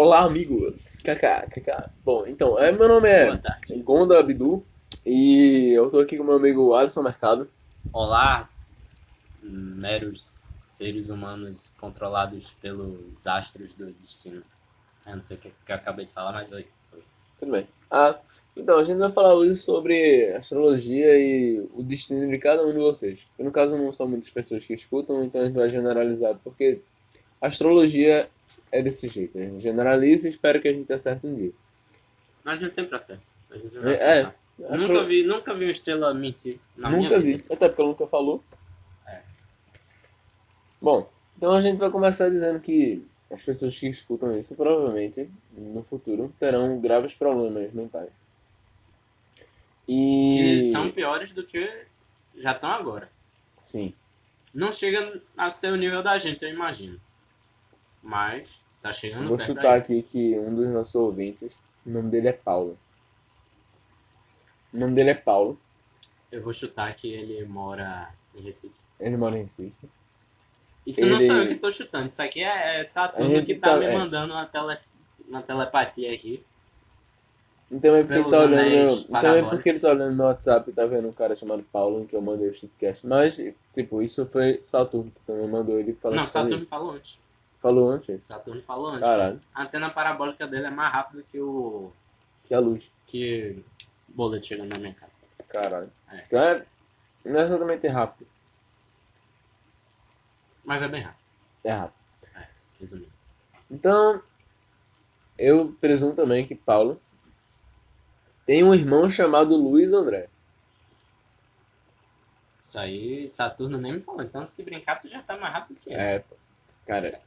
Olá, 0.00 0.20
amigos! 0.20 0.96
Kaká, 1.02 1.44
kaká. 1.48 1.90
Bom, 2.04 2.24
então, 2.24 2.56
é, 2.56 2.70
meu 2.70 2.86
nome 2.86 3.08
é. 3.08 3.36
Gonda 3.82 4.20
Abdu 4.20 4.64
e 5.04 5.72
eu 5.72 5.90
tô 5.90 5.98
aqui 5.98 6.16
com 6.16 6.22
meu 6.22 6.36
amigo 6.36 6.72
Alisson 6.72 7.02
Mercado. 7.02 7.50
Olá, 7.92 8.48
meros 9.42 10.52
seres 10.68 11.08
humanos 11.08 11.74
controlados 11.80 12.52
pelos 12.62 13.26
astros 13.26 13.74
do 13.74 13.86
destino. 13.94 14.40
Eu 15.04 15.16
não 15.16 15.22
sei 15.24 15.36
o 15.36 15.40
que 15.40 15.50
que 15.66 15.72
eu 15.72 15.74
acabei 15.74 16.04
de 16.04 16.12
falar, 16.12 16.32
mas 16.32 16.52
oi. 16.52 16.64
Oi. 16.92 17.02
Tudo 17.40 17.50
bem? 17.50 17.66
Ah, 17.90 18.16
então, 18.56 18.78
a 18.78 18.84
gente 18.84 18.98
vai 18.98 19.10
falar 19.10 19.34
hoje 19.34 19.56
sobre 19.56 20.32
astrologia 20.32 21.18
e 21.18 21.58
o 21.74 21.82
destino 21.82 22.30
de 22.30 22.38
cada 22.38 22.64
um 22.64 22.70
de 22.70 22.78
vocês. 22.78 23.18
E, 23.36 23.42
no 23.42 23.50
caso, 23.50 23.76
não 23.76 23.92
são 23.92 24.06
muitas 24.06 24.30
pessoas 24.30 24.64
que 24.64 24.74
escutam, 24.74 25.24
então 25.24 25.40
a 25.40 25.46
gente 25.46 25.56
vai 25.56 25.68
generalizar, 25.68 26.38
porque 26.44 26.82
astrologia 27.40 28.28
é 28.72 28.82
desse 28.82 29.08
jeito. 29.08 29.38
A 29.38 29.42
gente 29.42 29.60
generaliza 29.62 30.26
e 30.26 30.30
espera 30.30 30.58
que 30.60 30.68
a 30.68 30.72
gente 30.72 30.92
acerte 30.92 31.26
um 31.26 31.34
dia. 31.34 31.52
Mas 32.44 32.58
a 32.58 32.60
gente 32.60 32.74
sempre 32.74 32.96
acerta. 32.96 33.24
A 33.50 33.56
gente 33.56 33.68
sempre 33.70 33.92
É, 33.94 34.18
é. 34.20 34.34
Nunca 34.58 34.74
Astro- 34.76 35.06
vi, 35.06 35.22
nunca 35.22 35.54
vi 35.54 35.64
uma 35.66 35.70
estrela 35.70 36.12
mentir 36.12 36.58
na 36.76 36.90
minha 36.90 37.02
Nunca 37.08 37.20
vi, 37.20 37.32
vida. 37.36 37.44
até 37.54 37.68
porque 37.68 37.80
ela 37.80 37.90
nunca 37.90 38.06
falou. 38.08 38.42
É. 39.06 39.20
Bom, 40.82 41.08
então 41.36 41.52
a 41.52 41.60
gente 41.60 41.78
vai 41.78 41.90
começar 41.90 42.28
dizendo 42.28 42.58
que 42.58 43.06
as 43.30 43.40
pessoas 43.40 43.78
que 43.78 43.86
escutam 43.88 44.36
isso 44.38 44.56
provavelmente 44.56 45.30
no 45.52 45.84
futuro 45.84 46.34
terão 46.40 46.80
graves 46.80 47.14
problemas 47.14 47.72
mentais. 47.72 48.08
Que 49.86 50.60
E 50.60 50.64
são 50.72 50.90
piores 50.90 51.32
do 51.32 51.44
que 51.44 51.84
já 52.36 52.52
estão 52.52 52.70
agora. 52.70 53.08
sim, 53.64 53.94
Não 54.52 54.72
chega 54.72 55.20
a 55.36 55.50
ser 55.50 55.72
o 55.72 55.76
nível 55.76 56.02
da 56.02 56.18
gente, 56.18 56.44
eu 56.44 56.50
imagino. 56.50 57.00
Mas 58.02 58.48
tá 58.82 58.92
chegando 58.92 59.28
vou 59.28 59.38
chutar 59.38 59.74
aí. 59.74 59.80
aqui 59.80 60.02
que 60.02 60.38
um 60.38 60.54
dos 60.54 60.68
nossos 60.68 60.94
ouvintes, 60.94 61.58
o 61.84 61.90
nome 61.90 62.10
dele 62.10 62.28
é 62.28 62.32
Paulo. 62.32 62.78
O 64.72 64.78
nome 64.78 64.94
dele 64.94 65.10
é 65.10 65.14
Paulo. 65.14 65.58
Eu 66.30 66.42
vou 66.42 66.52
chutar 66.52 66.94
que 66.94 67.08
ele 67.12 67.44
mora 67.44 68.12
em 68.34 68.42
Recife. 68.42 68.74
Ele 69.00 69.16
mora 69.16 69.38
em 69.38 69.42
Recife. 69.42 69.88
Isso 70.86 71.04
não 71.04 71.16
Ele- 71.16 71.26
sou 71.26 71.36
eu 71.36 71.48
que 71.48 71.54
tô 71.56 71.70
chutando, 71.70 72.08
isso 72.08 72.22
aqui 72.22 72.42
é, 72.42 72.80
é 72.80 72.84
Saturno 72.84 73.44
que 73.44 73.54
tá, 73.56 73.72
tá- 73.72 73.76
me 73.76 73.86
é. 73.86 73.94
mandando 73.94 74.32
uma, 74.32 74.46
tele, 74.46 74.74
uma 75.28 75.42
telepatia 75.42 76.14
aqui. 76.14 76.42
Então 77.70 77.94
é 77.94 78.02
porque 78.02 78.18
ele 78.18 78.30
tá 78.30 78.40
olhando 78.40 78.70
meu, 78.70 78.94
então 78.94 79.34
é 79.34 79.42
porque 79.42 79.68
ele 79.68 79.80
tá 79.80 79.90
olhando 79.90 80.16
meu 80.16 80.24
WhatsApp 80.24 80.70
e 80.70 80.72
tá 80.72 80.86
vendo 80.86 81.08
um 81.08 81.12
cara 81.12 81.36
chamado 81.36 81.62
Paulo 81.70 82.00
em 82.00 82.06
que 82.06 82.16
eu 82.16 82.22
mandei 82.22 82.48
o 82.48 82.54
shitcast. 82.54 83.06
Mas, 83.06 83.38
tipo, 83.74 84.00
isso 84.00 84.24
foi 84.24 84.62
Saturno 84.62 85.10
que 85.10 85.20
também 85.26 85.46
mandou 85.46 85.78
ele 85.78 85.92
falando 85.92 86.16
não, 86.18 86.26
Saturno 86.26 86.60
falou 86.60 86.92
antes. 86.92 87.18
Falou 87.60 87.90
antes. 87.90 88.20
Saturno 88.24 88.62
falou 88.62 88.88
antes. 88.88 89.00
Caralho, 89.00 89.40
A 89.54 89.62
antena 89.62 89.90
parabólica 89.90 90.46
dele 90.46 90.66
é 90.66 90.70
mais 90.70 90.92
rápida 90.92 91.24
que 91.30 91.40
o. 91.40 91.92
que 92.44 92.54
a 92.54 92.60
luz. 92.60 92.90
que 93.06 93.62
boleto 94.08 94.46
chegando 94.46 94.68
na 94.70 94.78
minha 94.78 94.94
casa. 94.94 95.18
Caralho. 95.48 95.90
É. 96.10 96.22
Então 96.26 96.40
é. 96.40 96.66
Não 97.24 97.38
é 97.40 97.42
exatamente 97.42 97.86
rápido. 97.88 98.28
Mas 100.64 100.82
é 100.82 100.88
bem 100.88 101.02
rápido, 101.02 101.20
É 101.64 101.72
rápido. 101.72 101.94
resumindo. 102.78 103.12
Então, 103.70 104.22
eu 105.36 105.74
presumo 105.80 106.14
também 106.14 106.46
que 106.46 106.54
Paulo 106.54 107.00
tem 108.46 108.62
um 108.62 108.74
irmão 108.74 109.08
chamado 109.10 109.56
Luiz 109.56 109.92
André. 109.92 110.28
Isso 112.62 112.78
aí, 112.78 113.26
Saturno 113.26 113.78
nem 113.78 113.94
me 113.94 114.00
falou. 114.00 114.22
Então, 114.22 114.44
se 114.46 114.62
brincar, 114.62 115.00
tu 115.00 115.08
já 115.08 115.22
tá 115.22 115.36
mais 115.36 115.52
rápido 115.54 115.80
que 115.80 115.90
eu. 115.90 115.96
É, 115.98 116.22
cara. 116.86 117.20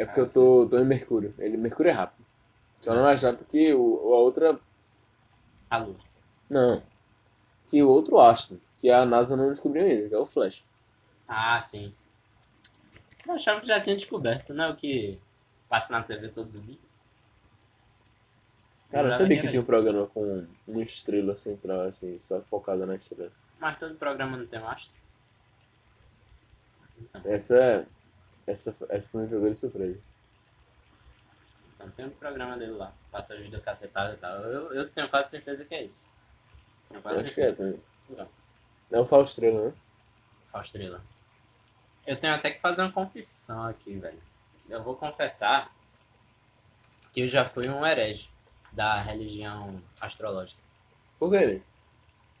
É 0.00 0.06
porque 0.06 0.20
eu 0.20 0.32
tô, 0.32 0.66
tô 0.66 0.78
em 0.78 0.84
Mercúrio. 0.86 1.34
Ele, 1.38 1.58
Mercúrio 1.58 1.90
é 1.90 1.92
rápido. 1.92 2.24
Só 2.80 2.94
não 2.94 3.00
é 3.00 3.04
mais 3.04 3.22
rápido 3.22 3.44
que 3.44 3.74
o, 3.74 4.14
a 4.14 4.18
outra. 4.18 4.58
A 5.68 5.76
lua. 5.76 5.96
Não. 6.48 6.82
Que 7.68 7.82
o 7.82 7.88
outro 7.90 8.18
astro. 8.18 8.58
Que 8.78 8.90
a 8.90 9.04
NASA 9.04 9.36
não 9.36 9.50
descobriu 9.50 9.84
ainda, 9.84 10.08
que 10.08 10.14
é 10.14 10.18
o 10.18 10.24
Flash. 10.24 10.64
Ah, 11.28 11.60
sim. 11.60 11.92
Eu 13.28 13.34
achava 13.34 13.60
que 13.60 13.66
já 13.66 13.78
tinha 13.78 13.94
descoberto, 13.94 14.54
não 14.54 14.64
é 14.64 14.70
o 14.70 14.76
que 14.76 15.20
passa 15.68 15.92
na 15.92 16.02
TV 16.02 16.30
todo 16.30 16.50
domingo? 16.50 16.80
Cara, 18.90 19.08
eu 19.08 19.14
sabia 19.14 19.38
que 19.38 19.48
tinha 19.48 19.60
um 19.60 19.66
programa 19.66 20.06
com 20.06 20.46
uma 20.66 20.82
estrela 20.82 21.36
central, 21.36 21.82
assim, 21.82 22.18
só 22.18 22.40
focada 22.40 22.86
na 22.86 22.96
estrela. 22.96 23.30
Mas 23.60 23.78
todo 23.78 23.94
programa 23.96 24.38
não 24.38 24.46
tem 24.46 24.58
um 24.58 24.66
astro. 24.66 24.98
Então, 26.98 27.20
Essa 27.30 27.86
essa 28.46 28.74
essa 28.88 29.12
também 29.12 29.28
pegou 29.28 29.48
de 29.48 29.54
surpresa. 29.54 29.98
então 31.74 31.90
tem 31.90 32.06
um 32.06 32.10
programa 32.10 32.56
dele 32.56 32.72
lá. 32.72 32.92
Passa 33.10 33.36
vídeo 33.36 33.60
cacetado 33.62 34.14
e 34.14 34.16
tal. 34.16 34.36
Eu, 34.40 34.72
eu 34.74 34.88
tenho 34.88 35.08
quase 35.08 35.30
certeza 35.30 35.64
que 35.64 35.74
é 35.74 35.84
isso. 35.84 36.08
Tenho 36.88 36.98
Eu 36.98 37.02
quase 37.02 37.24
acho 37.24 37.34
que 37.34 37.40
é 37.40 37.48
certeza. 37.48 37.56
também. 37.56 37.82
Então, 38.10 38.28
Não 38.90 38.98
é 38.98 39.02
o 39.02 39.04
Faustrela, 39.04 39.66
né? 39.68 39.74
Faustrela. 40.52 41.00
Eu 42.06 42.16
tenho 42.16 42.34
até 42.34 42.50
que 42.50 42.60
fazer 42.60 42.82
uma 42.82 42.92
confissão 42.92 43.64
aqui, 43.66 43.96
velho. 43.98 44.20
Eu 44.68 44.82
vou 44.82 44.96
confessar 44.96 45.72
que 47.12 47.20
eu 47.22 47.28
já 47.28 47.44
fui 47.44 47.68
um 47.68 47.84
herege 47.84 48.28
da 48.72 49.00
religião 49.00 49.82
astrológica. 50.00 50.60
Por 51.18 51.30
quê? 51.30 51.60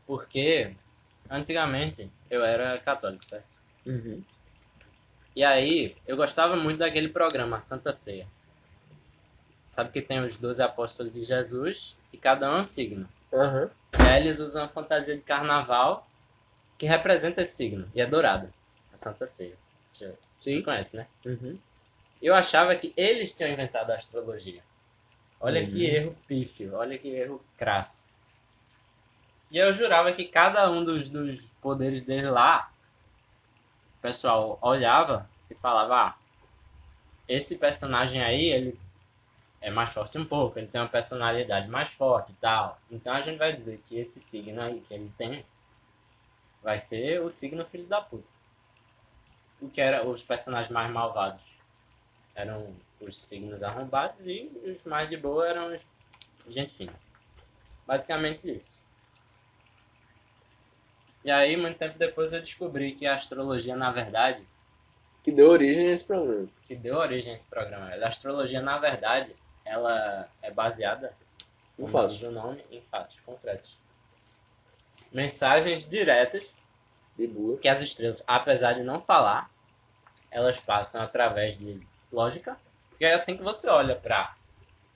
Porque 0.06 0.74
antigamente 1.28 2.10
eu 2.30 2.44
era 2.44 2.78
católico, 2.78 3.24
certo? 3.24 3.60
Uhum. 3.86 4.22
E 5.34 5.44
aí 5.44 5.96
eu 6.06 6.16
gostava 6.16 6.56
muito 6.56 6.78
daquele 6.78 7.08
programa 7.08 7.60
Santa 7.60 7.92
Ceia. 7.92 8.26
Sabe 9.68 9.90
que 9.92 10.02
tem 10.02 10.20
os 10.20 10.36
12 10.36 10.62
apóstolos 10.62 11.12
de 11.12 11.24
Jesus 11.24 11.96
e 12.12 12.18
cada 12.18 12.50
um 12.50 12.58
é 12.58 12.60
um 12.62 12.64
signo. 12.64 13.08
Aham. 13.32 13.70
E 13.94 14.02
aí 14.02 14.22
eles 14.22 14.38
usam 14.40 14.64
a 14.64 14.68
fantasia 14.68 15.16
de 15.16 15.22
carnaval 15.22 16.06
que 16.78 16.86
representa 16.86 17.42
esse 17.42 17.56
signo. 17.56 17.88
E 17.94 18.00
é 18.00 18.06
dourada. 18.06 18.52
A 18.92 18.96
Santa 18.96 19.26
Ceia. 19.26 19.56
Já, 19.94 20.10
Sim. 20.40 20.60
tu 20.60 20.64
conhece, 20.64 20.96
né? 20.96 21.06
Uhum. 21.24 21.58
Eu 22.20 22.34
achava 22.34 22.74
que 22.76 22.92
eles 22.96 23.32
tinham 23.34 23.50
inventado 23.52 23.90
a 23.90 23.94
astrologia. 23.96 24.62
Olha 25.40 25.64
que 25.64 25.84
Uhum. 25.86 25.94
erro 25.94 26.16
pífio, 26.26 26.74
olha 26.74 26.98
que 26.98 27.08
erro 27.08 27.40
crasso. 27.56 28.04
E 29.50 29.58
eu 29.58 29.72
jurava 29.72 30.12
que 30.12 30.24
cada 30.24 30.70
um 30.70 30.84
dos, 30.84 31.08
dos 31.08 31.40
poderes 31.60 32.04
dele 32.04 32.30
lá, 32.30 32.70
o 34.00 34.02
pessoal 34.02 34.58
olhava 34.62 35.28
e 35.50 35.54
falava, 35.54 35.94
ah, 35.94 36.14
esse 37.28 37.58
personagem 37.58 38.22
aí, 38.22 38.46
ele 38.46 38.80
é 39.60 39.70
mais 39.70 39.90
forte 39.92 40.16
um 40.16 40.24
pouco, 40.24 40.58
ele 40.58 40.68
tem 40.68 40.80
uma 40.80 40.88
personalidade 40.88 41.68
mais 41.68 41.90
forte 41.90 42.32
e 42.32 42.34
tal. 42.36 42.80
Então 42.90 43.12
a 43.12 43.20
gente 43.20 43.36
vai 43.36 43.52
dizer 43.52 43.78
que 43.84 43.98
esse 43.98 44.18
signo 44.18 44.58
aí 44.58 44.80
que 44.80 44.94
ele 44.94 45.12
tem 45.18 45.44
vai 46.62 46.78
ser 46.78 47.20
o 47.20 47.30
signo 47.30 47.64
filho 47.66 47.86
da 47.86 48.00
puta. 48.00 48.32
O 49.60 49.68
que 49.68 49.82
era 49.82 50.06
os 50.08 50.22
personagens 50.22 50.72
mais 50.72 50.90
malvados 50.90 51.42
eram 52.34 52.74
os 52.98 53.18
signos 53.18 53.62
arrombados 53.62 54.26
e 54.26 54.50
os 54.64 54.82
mais 54.84 55.10
de 55.10 55.18
boa 55.18 55.46
eram 55.46 55.74
os 56.46 56.54
gente 56.54 56.72
fina. 56.72 56.94
Basicamente 57.86 58.50
isso. 58.50 58.79
E 61.24 61.30
aí, 61.30 61.56
muito 61.56 61.78
tempo 61.78 61.98
depois, 61.98 62.32
eu 62.32 62.40
descobri 62.40 62.92
que 62.92 63.06
a 63.06 63.14
astrologia, 63.14 63.76
na 63.76 63.90
verdade, 63.90 64.42
Que 65.22 65.30
deu 65.30 65.50
origem 65.50 65.88
a 65.88 65.92
esse 65.92 66.04
programa. 66.04 66.48
que 66.64 66.74
deu 66.74 66.96
origem 66.96 67.32
a 67.32 67.34
esse 67.36 67.48
programa, 67.48 67.86
a 67.90 68.08
astrologia, 68.08 68.62
na 68.62 68.78
verdade, 68.78 69.34
ela 69.64 70.28
é 70.42 70.50
baseada, 70.50 71.12
Em 71.78 71.86
fatos. 71.86 72.22
o 72.22 72.30
nome, 72.30 72.64
em 72.70 72.80
fatos 72.90 73.20
concretos. 73.20 73.78
Mensagens 75.12 75.88
diretas 75.88 76.42
De 77.16 77.26
boa. 77.26 77.58
que 77.58 77.68
as 77.68 77.80
estrelas, 77.80 78.22
apesar 78.26 78.74
de 78.74 78.82
não 78.82 79.00
falar, 79.02 79.50
elas 80.30 80.58
passam 80.58 81.02
através 81.02 81.58
de 81.58 81.80
lógica. 82.12 82.56
E 82.98 83.04
é 83.04 83.12
assim 83.12 83.36
que 83.36 83.42
você 83.42 83.68
olha 83.68 83.96
para 83.96 84.34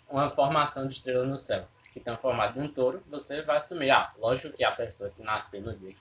uma 0.08 0.30
formação 0.30 0.86
de 0.86 0.94
estrela 0.94 1.24
no 1.26 1.36
céu, 1.36 1.66
que 1.92 1.98
tem 2.00 2.12
o 2.14 2.18
formato 2.18 2.54
de 2.54 2.60
um 2.60 2.68
touro, 2.68 3.02
você 3.08 3.42
vai 3.42 3.56
assumir, 3.56 3.90
ah, 3.90 4.12
lógico 4.18 4.56
que 4.56 4.62
a 4.64 4.70
pessoa 4.72 5.10
que 5.10 5.22
nasceu 5.22 5.60
no 5.62 5.76
dia. 5.76 5.94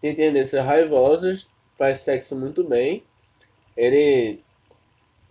Tem 0.00 0.14
tendências 0.14 0.64
raivosas, 0.64 1.50
faz 1.76 2.00
sexo 2.00 2.36
muito 2.36 2.64
bem. 2.64 3.04
Ele 3.76 4.40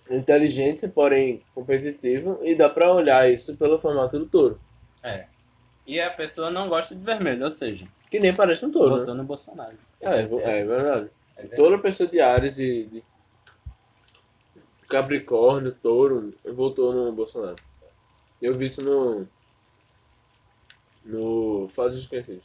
é 0.10 0.16
inteligente, 0.16 0.88
porém 0.88 1.44
competitivo. 1.54 2.40
E 2.44 2.56
dá 2.56 2.70
pra 2.70 2.92
olhar 2.94 3.30
isso 3.30 3.56
pelo 3.58 3.80
formato 3.80 4.18
do 4.20 4.26
touro. 4.26 4.60
É. 5.04 5.26
E 5.86 6.00
a 6.00 6.12
pessoa 6.12 6.52
não 6.52 6.70
gosta 6.70 6.96
de 6.96 7.04
vermelho, 7.04 7.46
ou 7.46 7.52
seja, 7.52 7.88
Que 8.12 8.20
nem 8.20 8.34
parece 8.34 8.66
um 8.66 8.72
touro, 8.72 8.98
votou 8.98 9.16
né? 9.16 9.22
no 9.22 9.28
Bolsonaro. 9.28 9.78
É, 10.02 10.22
é 10.22 10.28
verdade. 10.28 10.50
É 10.58 10.66
verdade. 10.66 11.10
Toda 11.56 11.80
pessoa 11.80 12.08
de 12.08 12.20
Ares 12.20 12.60
e 12.60 12.86
de 12.86 13.04
Capricórnio, 14.88 15.72
Touro, 15.72 16.34
votou 16.46 16.94
no 16.94 17.12
Bolsonaro. 17.12 17.56
Eu 18.42 18.58
vi 18.58 18.68
isso 18.68 18.82
no. 18.82 19.28
No 21.06 21.68
Fatos 21.70 21.98
Desconhecidos. 21.98 22.44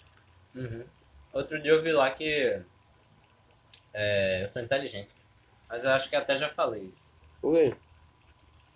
Uhum. 0.55 0.85
Outro 1.35 1.61
dia 1.61 1.73
eu 1.73 1.83
vi 1.83 1.93
lá 1.93 2.11
que 2.11 2.59
é, 3.93 4.43
eu 4.43 4.49
sou 4.49 4.63
inteligente. 4.63 5.13
Mas 5.69 5.85
eu 5.85 5.91
acho 5.91 6.09
que 6.09 6.17
até 6.17 6.37
já 6.37 6.49
falei 6.49 6.85
isso. 6.85 7.15
Por 7.43 7.55
quê? 7.55 7.77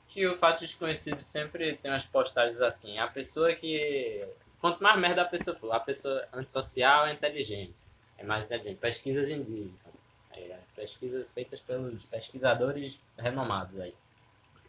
que 0.08 0.26
o 0.26 0.36
fato 0.36 0.60
desconhecido 0.60 1.22
sempre 1.22 1.74
tem 1.74 1.90
umas 1.90 2.06
postagens 2.06 2.60
assim. 2.60 2.98
A 2.98 3.06
pessoa 3.06 3.54
que. 3.54 4.24
Quanto 4.60 4.82
mais 4.82 4.98
merda 4.98 5.22
a 5.22 5.24
pessoa 5.24 5.54
for, 5.54 5.70
a 5.70 5.78
pessoa 5.78 6.26
antissocial 6.32 7.06
é 7.06 7.12
inteligente. 7.12 7.78
É 8.16 8.24
mais 8.24 8.46
inteligente. 8.46 8.78
Pesquisas 8.78 9.30
indicam. 9.30 9.92
É, 10.32 10.56
pesquisas 10.74 11.26
feitas 11.34 11.60
pelos 11.60 12.04
pesquisadores 12.04 12.98
renomados 13.16 13.78
aí. 13.78 13.94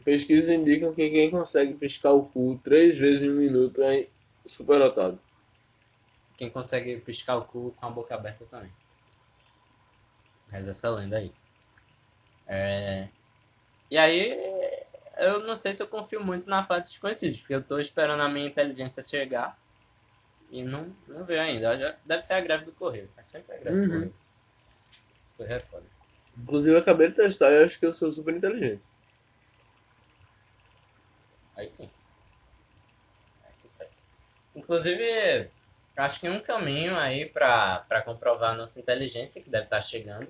Pesquisas 0.04 0.50
indicam 0.50 0.94
que 0.94 1.10
quem 1.10 1.32
consegue 1.32 1.74
piscar 1.76 2.12
o 2.12 2.24
cu 2.24 2.60
três 2.64 2.98
vezes 2.98 3.24
em 3.24 3.30
um 3.30 3.36
minuto 3.36 3.82
é 3.82 4.08
superdotado. 4.46 5.20
Quem 6.40 6.50
consegue 6.50 6.96
piscar 7.02 7.36
o 7.36 7.44
cu 7.44 7.76
com 7.76 7.86
a 7.86 7.90
boca 7.90 8.16
aberta 8.16 8.46
também. 8.46 8.72
Mas 10.50 10.70
essa 10.70 10.90
lenda 10.90 11.18
aí. 11.18 11.34
É... 12.48 13.10
E 13.92 13.98
aí, 13.98 14.32
eu 15.18 15.46
não 15.46 15.54
sei 15.54 15.74
se 15.74 15.84
eu 15.84 15.88
confio 15.90 16.24
muito 16.24 16.50
na 16.50 16.66
fase 16.66 16.86
de 16.86 16.90
desconhecidos, 16.92 17.42
porque 17.42 17.56
eu 17.56 17.62
tô 17.62 17.78
esperando 17.78 18.22
a 18.22 18.30
minha 18.30 18.48
inteligência 18.48 19.04
chegar 19.04 19.60
e 20.50 20.64
não, 20.64 20.96
não 21.10 21.26
veio 21.26 21.42
ainda. 21.42 21.78
Já 21.78 21.98
deve 22.06 22.22
ser 22.22 22.36
a 22.36 22.40
greve 22.40 22.64
do 22.64 22.72
Correio. 22.72 23.10
É 23.18 23.22
sempre 23.22 23.56
a 23.56 23.60
greve 23.60 23.78
Uhum. 23.78 23.84
do 23.84 23.90
Correio. 23.92 24.16
Esse 25.20 25.34
Correio 25.34 25.58
é 25.58 25.60
foda. 25.60 25.86
Inclusive, 26.38 26.74
eu 26.74 26.80
acabei 26.80 27.10
de 27.10 27.16
testar 27.16 27.52
e 27.52 27.66
acho 27.66 27.78
que 27.78 27.86
eu 27.86 27.94
sou 27.94 28.10
super 28.14 28.34
inteligente. 28.34 28.88
Aí 31.58 31.68
sim. 31.68 31.90
É 33.50 33.52
sucesso. 33.52 34.06
Inclusive, 34.56 35.52
eu 36.00 36.04
acho 36.06 36.22
que 36.22 36.30
um 36.30 36.40
caminho 36.40 36.98
aí 36.98 37.26
pra, 37.26 37.80
pra 37.80 38.02
comprovar 38.02 38.54
a 38.54 38.58
nossa 38.58 38.80
inteligência, 38.80 39.44
que 39.44 39.50
deve 39.50 39.66
estar 39.66 39.82
chegando, 39.82 40.30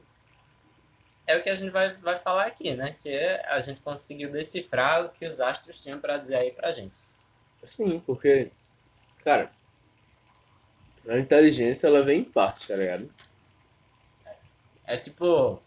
é 1.28 1.38
o 1.38 1.44
que 1.44 1.50
a 1.50 1.54
gente 1.54 1.70
vai, 1.70 1.96
vai 1.98 2.18
falar 2.18 2.48
aqui, 2.48 2.74
né? 2.74 2.96
Que 3.00 3.10
é 3.10 3.46
a 3.48 3.60
gente 3.60 3.80
conseguiu 3.80 4.32
decifrar 4.32 5.06
o 5.06 5.10
que 5.10 5.28
os 5.28 5.40
astros 5.40 5.80
tinham 5.80 6.00
pra 6.00 6.18
dizer 6.18 6.38
aí 6.38 6.52
pra 6.52 6.72
gente. 6.72 7.00
Sim, 7.66 8.00
porque, 8.00 8.50
cara, 9.24 9.52
a 11.08 11.20
inteligência 11.20 11.86
ela 11.86 12.04
vem 12.04 12.22
em 12.22 12.24
partes, 12.24 12.68
tá 12.68 12.76
ligado? 12.76 13.08
É 14.88 14.98
tipo 14.98 15.62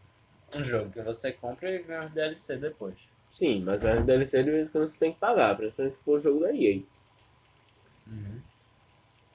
um 0.56 0.64
jogo 0.64 0.90
que 0.90 1.00
você 1.00 1.30
compra 1.30 1.70
e 1.70 1.80
ganha 1.80 2.06
os 2.06 2.12
DLC 2.12 2.56
depois. 2.56 2.96
Sim, 3.32 3.60
mas 3.60 3.84
a 3.84 3.94
DLC 3.94 4.42
de 4.42 4.50
vez 4.50 4.68
em 4.68 4.72
quando 4.72 4.88
você 4.88 4.98
tem 4.98 5.12
que 5.12 5.20
pagar, 5.20 5.56
principalmente 5.56 5.94
se 5.94 6.02
for 6.02 6.18
o 6.18 6.20
jogo 6.20 6.40
da 6.40 6.52
EA. 6.52 6.82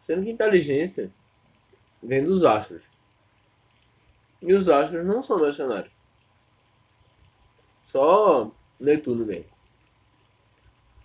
Sendo 0.08 0.24
que 0.24 0.32
inteligência 0.32 1.12
vem 2.02 2.24
dos 2.24 2.46
astros. 2.46 2.82
E 4.42 4.54
os 4.54 4.70
astros 4.70 5.06
não 5.06 5.22
são 5.22 5.38
mercenários. 5.42 5.92
Só 7.84 8.50
Netuno 8.80 9.26
mesmo. 9.26 9.52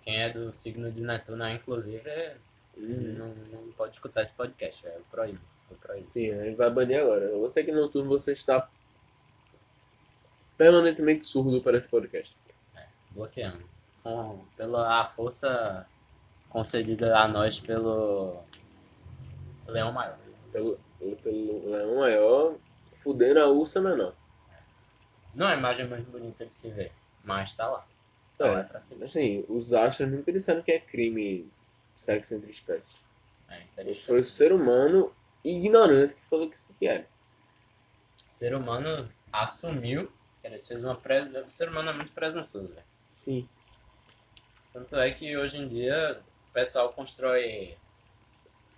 Quem 0.03 0.21
é 0.21 0.29
do 0.29 0.53
signo 0.53 0.89
de 0.89 1.01
Netuno, 1.01 1.45
inclusive, 1.49 2.07
é- 2.09 2.37
Uhum. 2.77 3.13
não, 3.17 3.27
não 3.35 3.71
pode 3.73 3.95
escutar 3.95 4.21
esse 4.21 4.33
podcast. 4.33 4.87
É 4.87 4.97
proíbo. 5.11 5.41
É 5.69 5.75
proíbo. 5.75 6.09
Sim, 6.09 6.31
gente 6.45 6.55
vai 6.55 6.69
banir 6.71 7.01
agora. 7.01 7.29
Você 7.39 7.61
que 7.61 7.71
é 7.71 7.73
noturno, 7.73 8.07
você 8.09 8.31
está 8.31 8.69
permanentemente 10.57 11.25
surdo 11.25 11.61
para 11.61 11.77
esse 11.77 11.89
podcast. 11.89 12.35
bloqueando. 13.11 13.63
Com, 14.01 14.43
pela 14.57 15.01
a 15.01 15.05
força 15.05 15.85
concedida 16.49 17.17
a 17.19 17.27
nós 17.27 17.59
pelo 17.59 18.41
Leão 19.67 19.91
Maior. 19.91 20.17
Pelo, 20.51 20.79
pelo 21.23 21.71
leão 21.71 21.95
maior, 21.97 22.55
fudendo 23.01 23.39
a 23.39 23.47
ursa 23.47 23.81
menor. 23.81 24.13
Não 25.33 25.47
é 25.49 25.53
a 25.55 25.57
imagem 25.57 25.87
muito 25.87 26.11
bonita 26.11 26.45
de 26.45 26.53
se 26.53 26.69
ver, 26.69 26.91
mas 27.23 27.55
tá 27.55 27.67
lá. 27.67 27.87
Tá 28.37 28.51
lá 28.51 28.59
É, 28.59 28.63
pra 28.63 28.79
se 28.79 28.93
ver. 28.95 29.05
assim, 29.05 29.43
os 29.49 29.73
astros 29.73 30.11
nunca 30.11 30.31
disseram 30.31 30.61
que 30.61 30.71
é 30.71 30.79
crime 30.79 31.49
sexo 31.97 32.35
entre 32.35 32.51
espécies. 32.51 32.97
É. 33.49 33.93
Foi 33.95 34.17
o 34.17 34.23
ser 34.23 34.53
humano 34.53 35.11
ignorante 35.43 36.13
que 36.15 36.21
falou 36.21 36.49
que 36.49 36.55
isso 36.55 36.75
que 36.77 36.87
era. 36.87 37.07
O 38.29 38.33
ser 38.33 38.53
humano 38.55 39.09
assumiu 39.31 40.11
que 40.41 40.47
ele 40.47 40.59
fez 40.59 40.83
uma 40.83 40.95
pres... 40.95 41.27
O 41.33 41.49
ser 41.49 41.69
humano 41.69 41.89
é 41.89 41.93
muito 41.93 42.11
presunçoso, 42.11 42.69
velho. 42.73 42.85
Sim. 43.17 43.49
Tanto 44.71 44.95
é 44.97 45.11
que 45.11 45.35
hoje 45.37 45.57
em 45.57 45.67
dia 45.67 46.21
o 46.49 46.53
pessoal 46.53 46.93
constrói 46.93 47.75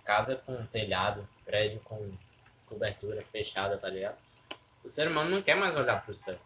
casa 0.06 0.36
com 0.36 0.64
telhado, 0.66 1.28
prédio 1.44 1.80
com 1.80 2.10
cobertura 2.66 3.22
fechada, 3.32 3.76
tá 3.76 3.88
ligado? 3.88 4.16
O 4.84 4.88
ser 4.88 5.08
humano 5.08 5.30
não 5.30 5.42
quer 5.42 5.56
mais 5.56 5.76
olhar 5.76 6.02
pro 6.04 6.14
céu. 6.14 6.38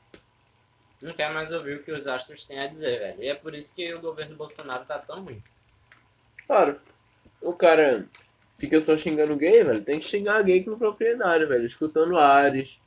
Não 1.03 1.13
quer 1.13 1.33
mais 1.33 1.53
ouvir 1.53 1.77
o 1.77 1.83
que 1.83 1.93
os 1.93 2.07
astros 2.07 2.47
têm 2.47 2.59
a 2.59 2.67
dizer, 2.67 2.99
velho. 2.99 3.23
E 3.23 3.29
é 3.29 3.35
por 3.35 3.55
isso 3.55 3.75
que 3.75 3.93
o 3.95 4.01
governo 4.01 4.37
Bolsonaro 4.37 4.85
tá 4.85 4.99
tão 4.99 5.25
ruim. 5.25 5.43
Claro, 6.47 6.81
o 7.41 7.53
cara 7.53 8.07
fica 8.59 8.81
só 8.81 8.97
xingando 8.97 9.37
gay, 9.37 9.63
velho. 9.63 9.85
Tem 9.85 9.99
que 9.99 10.07
xingar 10.07 10.43
gay 10.43 10.65
com 10.65 10.79
propriedade, 10.79 11.47
velho. 11.47 11.67
Escutando 11.67 12.19
Ares, 12.19 12.79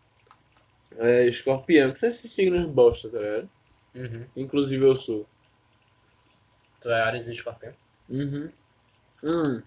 é, 0.98 1.28
Escorpião, 1.28 1.92
que 1.92 2.00
são 2.00 2.10
esses 2.10 2.32
signos 2.32 2.70
bosta, 2.70 3.10
tá 3.10 3.20
ligado? 3.20 3.50
Uhum. 3.96 4.26
Inclusive 4.36 4.84
eu 4.84 4.96
sou. 4.96 5.28
Tu 6.82 6.90
é 6.90 7.02
Ares 7.02 7.28
e 7.28 7.34
Escorpião? 7.34 7.74
Uhum. 8.10 8.52
Hum, 9.24 9.62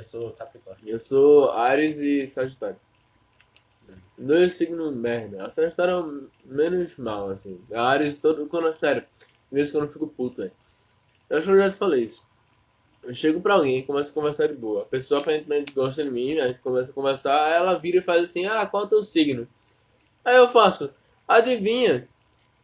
Eu 0.00 0.04
sou 0.04 0.30
Capricórnio. 0.30 0.88
eu 0.88 0.98
sou 0.98 1.50
Ares 1.50 1.98
e 1.98 2.26
Sagitário. 2.26 2.80
Dois 4.16 4.54
signos 4.54 4.94
merda. 4.94 5.44
A 5.44 5.50
Sagitário 5.50 5.92
é 5.92 6.00
o 6.00 6.28
menos 6.42 6.96
mal, 6.96 7.28
assim. 7.28 7.60
A 7.70 7.82
Ares, 7.82 8.18
todo, 8.18 8.46
quando 8.46 8.68
é 8.68 8.72
sério, 8.72 9.04
mesmo 9.52 9.72
quando 9.72 9.84
eu 9.84 9.90
fico 9.90 10.06
puto, 10.08 10.38
velho. 10.38 10.52
Eu 11.28 11.36
acho 11.36 11.46
que 11.46 11.52
eu 11.52 11.58
já 11.58 11.70
te 11.70 11.76
falei 11.76 12.04
isso. 12.04 12.26
Eu 13.02 13.14
chego 13.14 13.42
pra 13.42 13.54
alguém, 13.54 13.84
começo 13.84 14.10
a 14.10 14.14
conversar 14.14 14.46
de 14.46 14.54
boa. 14.54 14.82
A 14.82 14.86
pessoa 14.86 15.20
aparentemente 15.20 15.74
gosta 15.74 16.02
de 16.02 16.10
mim, 16.10 16.38
a 16.38 16.48
gente 16.48 16.60
começa 16.60 16.90
a 16.90 16.94
conversar, 16.94 17.50
ela 17.54 17.78
vira 17.78 17.98
e 17.98 18.02
faz 18.02 18.24
assim, 18.24 18.46
ah, 18.46 18.66
qual 18.66 18.84
é 18.84 18.86
o 18.86 18.88
teu 18.88 19.04
signo? 19.04 19.46
Aí 20.24 20.36
eu 20.36 20.48
faço, 20.48 20.94
adivinha? 21.28 22.08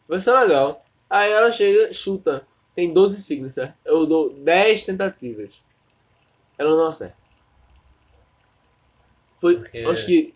Vai 0.08 0.20
ser 0.20 0.32
legal. 0.32 0.82
Aí 1.10 1.30
ela 1.30 1.52
chega, 1.52 1.92
chuta. 1.92 2.46
Tem 2.74 2.94
12 2.94 3.20
signos, 3.20 3.52
certo? 3.52 3.74
Eu 3.84 4.06
dou 4.06 4.30
10 4.30 4.84
tentativas. 4.84 5.62
Ela 6.56 6.74
não 6.74 6.86
acerta. 6.86 7.25
Foi, 9.40 9.56
Porque- 9.58 9.78
acho 9.88 10.06
que 10.06 10.34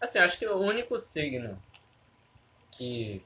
Assim, 0.00 0.18
acho 0.18 0.38
que 0.38 0.46
o 0.46 0.56
único 0.58 0.98
signo 0.98 1.58
que 2.72 3.22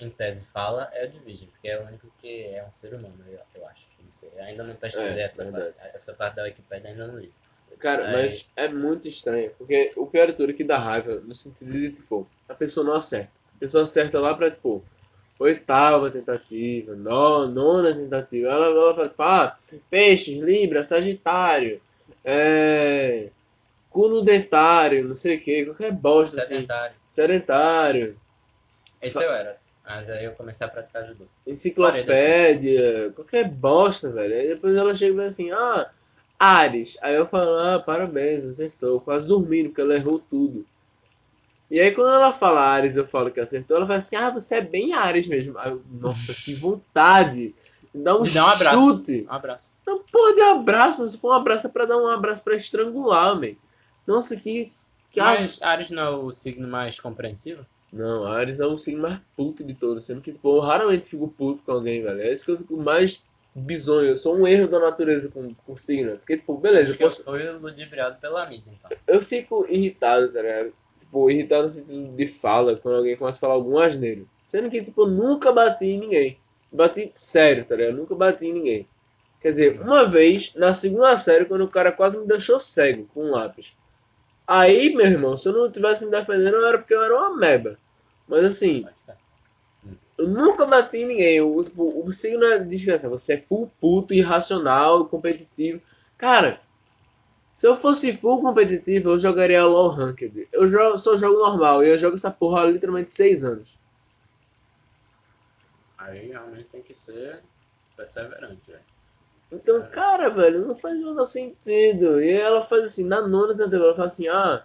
em 0.00 0.08
tese 0.08 0.44
fala 0.50 0.90
é 0.94 1.04
o 1.04 1.10
de 1.10 1.18
Virgem, 1.18 1.48
porque 1.48 1.68
é 1.68 1.78
o 1.78 1.86
único 1.86 2.10
que 2.20 2.44
é 2.44 2.64
um 2.64 2.72
ser 2.72 2.94
humano, 2.94 3.16
eu, 3.28 3.38
eu 3.54 3.66
acho. 3.68 3.82
Não 4.02 4.10
sei. 4.12 4.30
Eu 4.34 4.42
ainda 4.42 4.64
não 4.64 4.74
pesquisei 4.74 5.20
É, 5.22 5.24
essa, 5.24 5.44
parte, 5.44 5.74
essa 5.94 6.14
parte 6.14 6.36
da 6.36 6.44
Wikipedia, 6.44 6.90
ainda 6.90 7.06
não 7.06 7.18
li. 7.18 7.30
Cara, 7.78 8.06
Aí- 8.08 8.12
mas 8.22 8.50
é 8.56 8.66
muito 8.68 9.06
estranho, 9.08 9.50
porque 9.58 9.92
o 9.96 10.06
pior 10.06 10.26
de 10.26 10.32
tudo 10.32 10.50
é 10.50 10.54
que 10.54 10.64
dá 10.64 10.78
raiva, 10.78 11.16
no 11.20 11.34
sentido 11.34 11.70
de, 11.72 11.90
tipo, 11.92 12.26
a 12.48 12.54
pessoa 12.54 12.84
não 12.84 12.94
acerta. 12.94 13.30
A 13.56 13.58
pessoa 13.60 13.84
acerta 13.84 14.18
lá 14.18 14.34
pra, 14.34 14.50
tipo, 14.50 14.82
oitava 15.38 16.10
tentativa, 16.10 16.94
no- 16.94 17.46
nona 17.46 17.94
tentativa. 17.94 18.48
Ela, 18.48 18.66
ela 18.66 18.94
fala, 18.94 19.08
tipo, 19.08 19.22
ah, 19.22 19.58
peixes, 19.90 20.38
libra, 20.42 20.82
sagitário, 20.82 21.80
é... 22.24 23.28
cuno 23.90 24.22
dentário, 24.22 25.06
não 25.06 25.14
sei 25.16 25.36
o 25.36 25.40
que, 25.40 25.64
qualquer 25.66 25.92
bosta, 25.92 26.40
assim, 26.40 26.54
Sedentário. 26.54 26.94
sedentário, 27.10 28.16
Esse 29.02 29.22
eu 29.22 29.30
era. 29.32 29.58
Mas 29.84 30.08
aí 30.08 30.24
eu 30.24 30.32
comecei 30.32 30.64
a 30.64 30.70
praticar 30.70 31.04
judô. 31.06 31.24
enciclopédia, 31.44 33.12
qualquer 33.14 33.48
bosta, 33.48 34.10
velho. 34.10 34.34
Aí 34.34 34.48
depois 34.48 34.76
ela 34.76 34.94
chega 34.94 35.12
e 35.12 35.16
fala 35.16 35.28
assim, 35.28 35.50
ah, 35.50 35.90
Ares. 36.38 36.96
Aí 37.02 37.14
eu 37.16 37.26
falo, 37.26 37.58
ah, 37.58 37.80
parabéns, 37.84 38.44
acertou. 38.44 39.00
Quase 39.00 39.26
dormindo, 39.26 39.68
porque 39.70 39.80
ela 39.80 39.94
errou 39.96 40.18
tudo. 40.30 40.64
E 41.70 41.78
aí 41.80 41.90
quando 41.92 42.10
ela 42.14 42.32
fala 42.32 42.60
Ares, 42.60 42.96
eu 42.96 43.06
falo 43.06 43.30
que 43.30 43.40
acertou, 43.40 43.76
ela 43.76 43.86
fala 43.86 43.98
assim, 43.98 44.16
ah, 44.16 44.30
você 44.30 44.56
é 44.56 44.60
bem 44.60 44.92
Ares 44.92 45.26
mesmo. 45.26 45.58
Eu, 45.58 45.82
nossa, 45.90 46.32
que 46.34 46.54
vontade. 46.54 47.54
Dá 47.92 48.16
um, 48.16 48.22
Me 48.22 48.30
dá 48.30 48.44
um 48.44 48.48
abraço. 48.48 48.76
chute. 48.76 49.26
Um 49.28 49.32
abraço. 49.32 49.66
Não, 49.86 49.98
porra 50.04 50.34
de 50.34 50.40
abraço. 50.42 51.10
Se 51.10 51.18
for 51.18 51.30
um 51.30 51.36
abraço 51.36 51.66
é 51.66 51.70
pra 51.70 51.84
dar 51.84 51.96
um 51.96 52.06
abraço 52.06 52.44
pra 52.44 52.54
estrangular, 52.54 53.34
man. 53.34 53.54
Nossa, 54.10 54.34
que... 54.36 54.64
que 55.12 55.20
Mas 55.20 55.62
Ares 55.62 55.90
não 55.90 56.02
é 56.02 56.10
o 56.10 56.32
signo 56.32 56.66
mais 56.66 56.98
compreensivo? 56.98 57.64
Não, 57.92 58.26
Ares 58.26 58.58
é 58.58 58.66
o 58.66 58.76
signo 58.76 59.02
mais 59.02 59.20
puto 59.36 59.62
de 59.62 59.72
todos. 59.72 60.04
Sendo 60.04 60.20
que, 60.20 60.32
tipo, 60.32 60.56
eu 60.56 60.60
raramente 60.60 61.08
fico 61.08 61.28
puto 61.28 61.62
com 61.64 61.70
alguém, 61.70 62.02
velho. 62.02 62.20
É 62.20 62.32
isso 62.32 62.44
que 62.44 62.50
eu 62.50 62.58
fico 62.58 62.76
mais 62.76 63.22
bizonho. 63.54 64.08
Eu 64.08 64.16
sou 64.16 64.36
um 64.36 64.48
erro 64.48 64.66
da 64.66 64.80
natureza 64.80 65.28
com, 65.28 65.54
com 65.54 65.76
signo. 65.76 66.16
Porque, 66.18 66.36
tipo, 66.36 66.56
beleza, 66.56 66.82
Acho 66.82 66.92
eu, 66.92 66.96
que 66.96 67.04
eu 67.04 67.08
posso, 67.08 67.24
fui 67.24 67.50
ludibriado 67.50 68.18
pela 68.20 68.48
mídia, 68.48 68.72
então. 68.76 68.90
eu 69.06 69.22
fico 69.22 69.64
irritado, 69.68 70.32
tá 70.32 70.42
ligado? 70.42 70.72
Tipo, 70.98 71.30
irritado 71.30 71.62
no 71.62 71.68
sentido 71.68 72.16
de 72.16 72.26
fala, 72.26 72.76
quando 72.76 72.96
alguém 72.96 73.16
começa 73.16 73.38
a 73.38 73.40
falar 73.40 73.54
algum 73.54 73.78
asneiro. 73.78 74.28
Sendo 74.44 74.68
que, 74.68 74.82
tipo, 74.82 75.02
eu 75.02 75.06
nunca 75.06 75.52
bati 75.52 75.86
em 75.86 76.00
ninguém. 76.00 76.38
Bati 76.72 77.12
sério, 77.16 77.64
tá 77.64 77.76
ligado? 77.76 77.96
Nunca 77.96 78.16
bati 78.16 78.46
em 78.46 78.54
ninguém. 78.54 78.88
Quer 79.40 79.50
dizer, 79.50 79.80
uma 79.80 80.04
vez, 80.04 80.52
na 80.56 80.74
segunda 80.74 81.16
série, 81.16 81.44
quando 81.44 81.64
o 81.64 81.68
cara 81.68 81.92
quase 81.92 82.18
me 82.18 82.26
deixou 82.26 82.60
cego 82.60 83.08
com 83.14 83.26
um 83.26 83.30
lápis. 83.30 83.74
Aí, 84.52 84.92
meu 84.92 85.06
irmão, 85.06 85.36
se 85.36 85.48
eu 85.48 85.52
não 85.52 85.70
tivesse 85.70 86.04
me 86.04 86.10
defendendo, 86.10 86.66
era 86.66 86.76
porque 86.76 86.92
eu 86.92 87.04
era 87.04 87.16
uma 87.16 87.36
meba. 87.36 87.78
Mas 88.26 88.44
assim. 88.44 88.84
Eu 90.18 90.26
nunca 90.26 90.66
bati 90.66 90.96
em 90.96 91.06
ninguém. 91.06 91.40
O, 91.40 91.62
tipo, 91.62 92.04
o 92.04 92.12
signo 92.12 92.44
é 92.44 92.58
desgraça. 92.58 93.08
Você 93.08 93.34
é 93.34 93.36
full 93.36 93.70
puto, 93.80 94.12
irracional, 94.12 95.06
competitivo. 95.06 95.80
Cara, 96.18 96.60
se 97.54 97.64
eu 97.64 97.76
fosse 97.76 98.12
full 98.16 98.40
competitivo, 98.40 99.10
eu 99.10 99.18
jogaria 99.20 99.64
low 99.64 99.88
ranked. 99.88 100.48
Eu 100.52 100.66
jogo, 100.66 100.98
só 100.98 101.16
jogo 101.16 101.38
normal. 101.38 101.84
E 101.84 101.88
eu 101.88 101.96
jogo 101.96 102.16
essa 102.16 102.32
porra 102.32 102.62
há 102.62 102.66
literalmente 102.66 103.12
6 103.12 103.44
anos. 103.44 103.78
Aí 105.96 106.26
realmente 106.26 106.64
tem 106.72 106.82
que 106.82 106.92
ser 106.92 107.40
perseverante, 107.96 108.62
velho. 108.66 108.80
Então, 109.52 109.82
cara, 109.90 110.28
velho, 110.28 110.66
não 110.66 110.76
faz 110.76 111.00
o 111.00 111.06
menor 111.06 111.24
sentido. 111.24 112.20
E 112.20 112.30
ela 112.30 112.62
faz 112.62 112.84
assim, 112.84 113.04
na 113.04 113.26
nona 113.26 113.54
tentativa, 113.54 113.84
ela 113.84 113.94
fala 113.94 114.06
assim, 114.06 114.28
ah, 114.28 114.64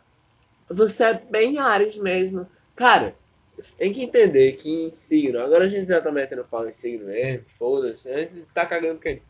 você 0.69 1.03
é 1.05 1.13
bem 1.13 1.57
Ares 1.57 1.95
mesmo. 1.97 2.47
Cara, 2.75 3.15
você 3.57 3.75
tem 3.77 3.93
que 3.93 4.03
entender 4.03 4.53
que 4.53 4.69
em 4.69 4.91
signo, 4.91 5.39
agora 5.39 5.65
a 5.65 5.67
gente 5.67 5.87
já 5.87 6.01
tá 6.01 6.11
metendo 6.11 6.43
pau 6.43 6.67
em 6.67 6.73
signo 6.73 7.05
mesmo, 7.05 7.45
foda-se, 7.57 8.09
a 8.09 8.19
gente 8.19 8.41
tá 8.53 8.65
cagando 8.65 8.99
quem? 8.99 9.21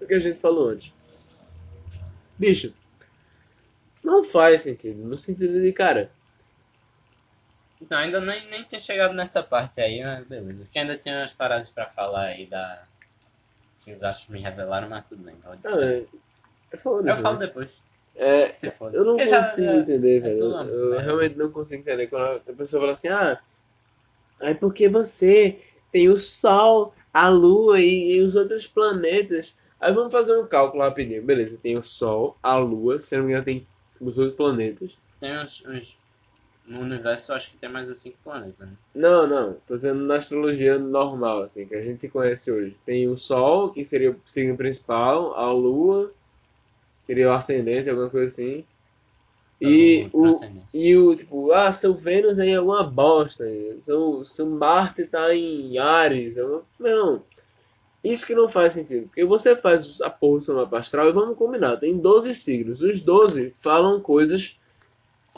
O 0.00 0.06
que 0.06 0.14
a 0.14 0.18
gente 0.18 0.40
falou 0.40 0.68
antes. 0.68 0.92
Bicho, 2.38 2.74
não 4.02 4.24
faz 4.24 4.62
sentido, 4.62 5.04
no 5.04 5.16
sentido 5.16 5.60
de, 5.60 5.72
cara, 5.72 6.10
Então 7.80 7.98
ainda 7.98 8.20
nem, 8.20 8.44
nem 8.48 8.64
tinha 8.64 8.80
chegado 8.80 9.14
nessa 9.14 9.42
parte 9.42 9.80
aí, 9.80 10.02
mas 10.02 10.26
beleza. 10.26 10.64
Porque 10.64 10.78
ainda 10.78 10.96
tinha 10.96 11.18
umas 11.18 11.32
paradas 11.32 11.70
pra 11.70 11.88
falar 11.88 12.26
aí 12.26 12.46
da. 12.46 12.82
Que 13.84 13.92
os 13.92 14.02
astros 14.02 14.28
me 14.28 14.40
revelaram, 14.40 14.88
mas 14.88 15.06
tudo 15.06 15.22
bem. 15.24 15.34
pode- 15.36 15.60
é, 15.66 16.04
é 16.72 16.76
foda-se. 16.76 17.18
Eu 17.18 17.22
falo 17.22 17.38
né? 17.38 17.46
depois. 17.46 17.70
É, 18.14 18.52
Se 18.52 18.70
foda. 18.70 18.96
Eu 18.96 19.04
não 19.04 19.16
Porque 19.16 19.34
consigo 19.34 19.66
já- 19.66 19.76
entender, 19.76 20.16
é 20.18 20.20
velho. 20.20 20.38
tudo 20.40 20.54
uma 20.54 20.64
eu 20.64 20.98
realmente 21.00 21.36
não 21.38 21.50
consigo 21.50 21.80
entender 21.82 22.06
quando 22.08 22.36
a 22.48 22.52
pessoa 22.52 22.80
fala 22.80 22.92
assim, 22.92 23.08
ah, 23.08 23.40
é 24.40 24.52
porque 24.54 24.88
você 24.88 25.60
tem 25.92 26.08
o 26.08 26.18
Sol, 26.18 26.92
a 27.14 27.28
Lua 27.28 27.80
e, 27.80 28.12
e 28.16 28.20
os 28.20 28.34
outros 28.36 28.66
planetas. 28.66 29.56
Aí 29.80 29.92
vamos 29.94 30.12
fazer 30.12 30.36
um 30.36 30.46
cálculo 30.46 30.82
rapidinho. 30.82 31.22
Beleza, 31.22 31.58
tem 31.62 31.76
o 31.78 31.82
Sol, 31.82 32.36
a 32.42 32.56
Lua, 32.58 32.98
se 32.98 33.16
não 33.16 33.24
me 33.24 33.30
engano 33.30 33.44
tem 33.46 33.66
os 34.00 34.18
outros 34.18 34.36
planetas. 34.36 34.98
Tem 35.18 35.38
uns, 35.38 35.64
uns- 35.66 35.96
No 36.70 36.82
universo 36.82 37.32
eu 37.32 37.36
acho 37.36 37.50
que 37.50 37.56
tem 37.56 37.68
mais 37.68 37.88
de 37.88 37.96
cinco 37.96 38.16
planetas, 38.22 38.68
né? 38.68 38.72
Não, 38.94 39.26
não, 39.26 39.56
tô 39.66 39.74
dizendo 39.74 40.04
na 40.04 40.14
astrologia 40.14 40.78
normal, 40.78 41.42
assim, 41.42 41.66
que 41.66 41.74
a 41.74 41.82
gente 41.82 42.08
conhece 42.08 42.48
hoje. 42.48 42.76
Tem 42.86 43.08
o 43.08 43.18
Sol, 43.18 43.70
que 43.70 43.84
seria 43.84 44.12
o 44.12 44.20
signo 44.24 44.56
principal, 44.56 45.34
a 45.34 45.50
Lua, 45.50 46.12
seria 47.00 47.28
o 47.28 47.32
ascendente, 47.32 47.90
alguma 47.90 48.08
coisa 48.08 48.26
assim. 48.26 48.64
E 49.60 50.08
O 50.12 50.30
e 50.72 50.96
o 50.96 51.16
tipo, 51.16 51.50
ah, 51.50 51.72
seu 51.72 51.92
Vênus 51.92 52.38
é 52.38 52.46
em 52.46 52.54
alguma 52.54 52.84
bosta, 52.84 53.44
seu, 53.78 54.24
seu 54.24 54.46
Marte 54.46 55.04
tá 55.06 55.34
em 55.34 55.76
Ares. 55.76 56.36
Eu, 56.36 56.64
não, 56.78 57.20
isso 58.04 58.24
que 58.24 58.34
não 58.34 58.46
faz 58.46 58.74
sentido. 58.74 59.08
Porque 59.08 59.24
você 59.24 59.56
faz 59.56 60.00
a 60.02 60.08
porra 60.08 60.38
do 60.38 60.44
seu 60.44 60.54
mapa 60.54 60.78
astral 60.78 61.08
e 61.08 61.12
vamos 61.12 61.36
combinar, 61.36 61.78
tem 61.78 61.98
12 61.98 62.32
signos. 62.32 62.80
Os 62.80 63.00
12 63.00 63.56
falam 63.58 64.00
coisas, 64.00 64.59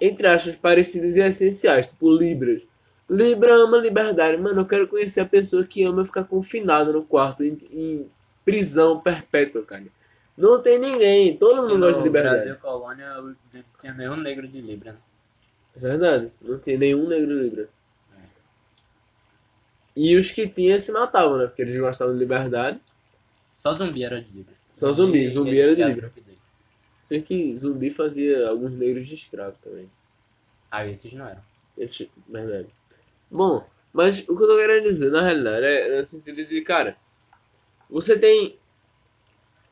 entre 0.03 0.27
aspas, 0.27 0.57
parecidas 0.57 1.17
e 1.17 1.21
essenciais, 1.21 1.93
tipo 1.93 2.11
Libras. 2.11 2.63
Libra 3.09 3.55
ama 3.55 3.79
liberdade. 3.79 4.37
Mano, 4.37 4.63
eu 4.63 4.67
quero 4.67 4.89
conhecer 4.89 5.21
a 5.21 5.25
pessoa 5.25 5.65
que 5.65 5.85
ama 5.85 6.05
ficar 6.05 6.25
confinado 6.25 6.93
no 6.93 7.05
quarto, 7.05 7.45
em, 7.45 7.57
em 7.71 8.11
prisão 8.45 9.01
perpétua, 9.01 9.63
cara. 9.63 9.85
Não 10.37 10.61
tem 10.61 10.79
ninguém, 10.79 11.37
todo 11.37 11.69
mundo 11.69 11.79
gosta 11.79 11.93
de 11.95 11.99
no 12.01 12.05
liberdade. 12.05 12.37
Brasil 12.37 12.57
Colônia 12.57 13.15
não 13.21 13.37
tinha 13.79 13.95
nenhum 13.95 14.17
negro 14.17 14.49
de 14.49 14.61
Libra, 14.61 14.93
né? 14.93 14.99
É 15.77 15.79
Verdade, 15.79 16.33
não 16.41 16.59
tinha 16.59 16.79
nenhum 16.79 17.07
negro 17.07 17.41
Libra. 17.41 17.69
E 19.95 20.17
os 20.17 20.31
que 20.31 20.49
tinha 20.49 20.81
se 20.81 20.91
matavam, 20.91 21.39
né? 21.39 21.47
Porque 21.47 21.63
eles 21.63 21.79
gostavam 21.79 22.15
de 22.15 22.19
liberdade. 22.19 22.81
Só 23.53 23.73
zumbi 23.73 24.03
era 24.03 24.21
de 24.21 24.39
Libra. 24.39 24.55
Só 24.69 24.91
zumbi, 24.93 25.29
zumbi 25.31 25.61
era 25.61 25.77
de 25.77 25.85
Libra. 25.85 26.13
Sei 27.13 27.21
que 27.21 27.55
zumbi 27.59 27.91
fazia 27.91 28.49
alguns 28.49 28.73
negros 28.73 29.07
de 29.07 29.15
escravo 29.15 29.55
também. 29.63 29.87
Ah, 30.71 30.87
esses 30.87 31.13
não 31.13 31.29
eram. 31.29 31.43
Esse, 31.77 32.11
verdade. 32.27 32.69
Bom, 33.31 33.67
mas 33.93 34.21
o 34.21 34.35
que 34.35 34.43
eu 34.43 34.49
tô 34.49 34.57
querendo 34.57 34.85
dizer, 34.85 35.11
na 35.11 35.21
realidade, 35.21 35.67
é 35.67 35.99
no 35.99 36.07
sentido 36.07 36.43
de, 36.47 36.63
cara, 36.63 36.97
você 37.91 38.19
tem 38.19 38.57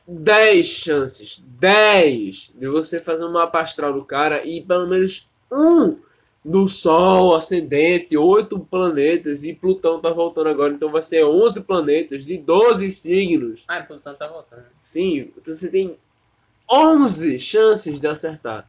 10 0.07 0.67
chances, 0.67 1.43
10 1.59 2.51
de 2.53 2.67
você 2.67 2.99
fazer 2.99 3.25
um 3.25 3.31
mapa 3.31 3.59
astral 3.61 3.93
do 3.93 4.05
cara 4.05 4.45
e 4.45 4.61
pelo 4.61 4.85
menos 4.85 5.31
um 5.51 5.97
do 6.45 6.67
Sol, 6.69 7.35
ascendente, 7.35 8.15
8 8.15 8.59
planetas 8.59 9.43
e 9.43 9.51
Plutão 9.51 9.99
tá 9.99 10.11
voltando 10.11 10.49
agora, 10.49 10.75
então 10.75 10.91
vai 10.91 11.01
ser 11.01 11.25
11 11.25 11.63
planetas 11.63 12.23
de 12.23 12.37
12 12.37 12.91
signos. 12.91 13.63
Ah, 13.67 13.81
Plutão 13.81 14.13
tá 14.13 14.27
voltando. 14.27 14.65
Sim, 14.77 15.31
então 15.35 15.55
você 15.55 15.71
tem 15.71 15.97
11 16.71 17.37
chances 17.39 17.99
de 17.99 18.07
acertar. 18.07 18.67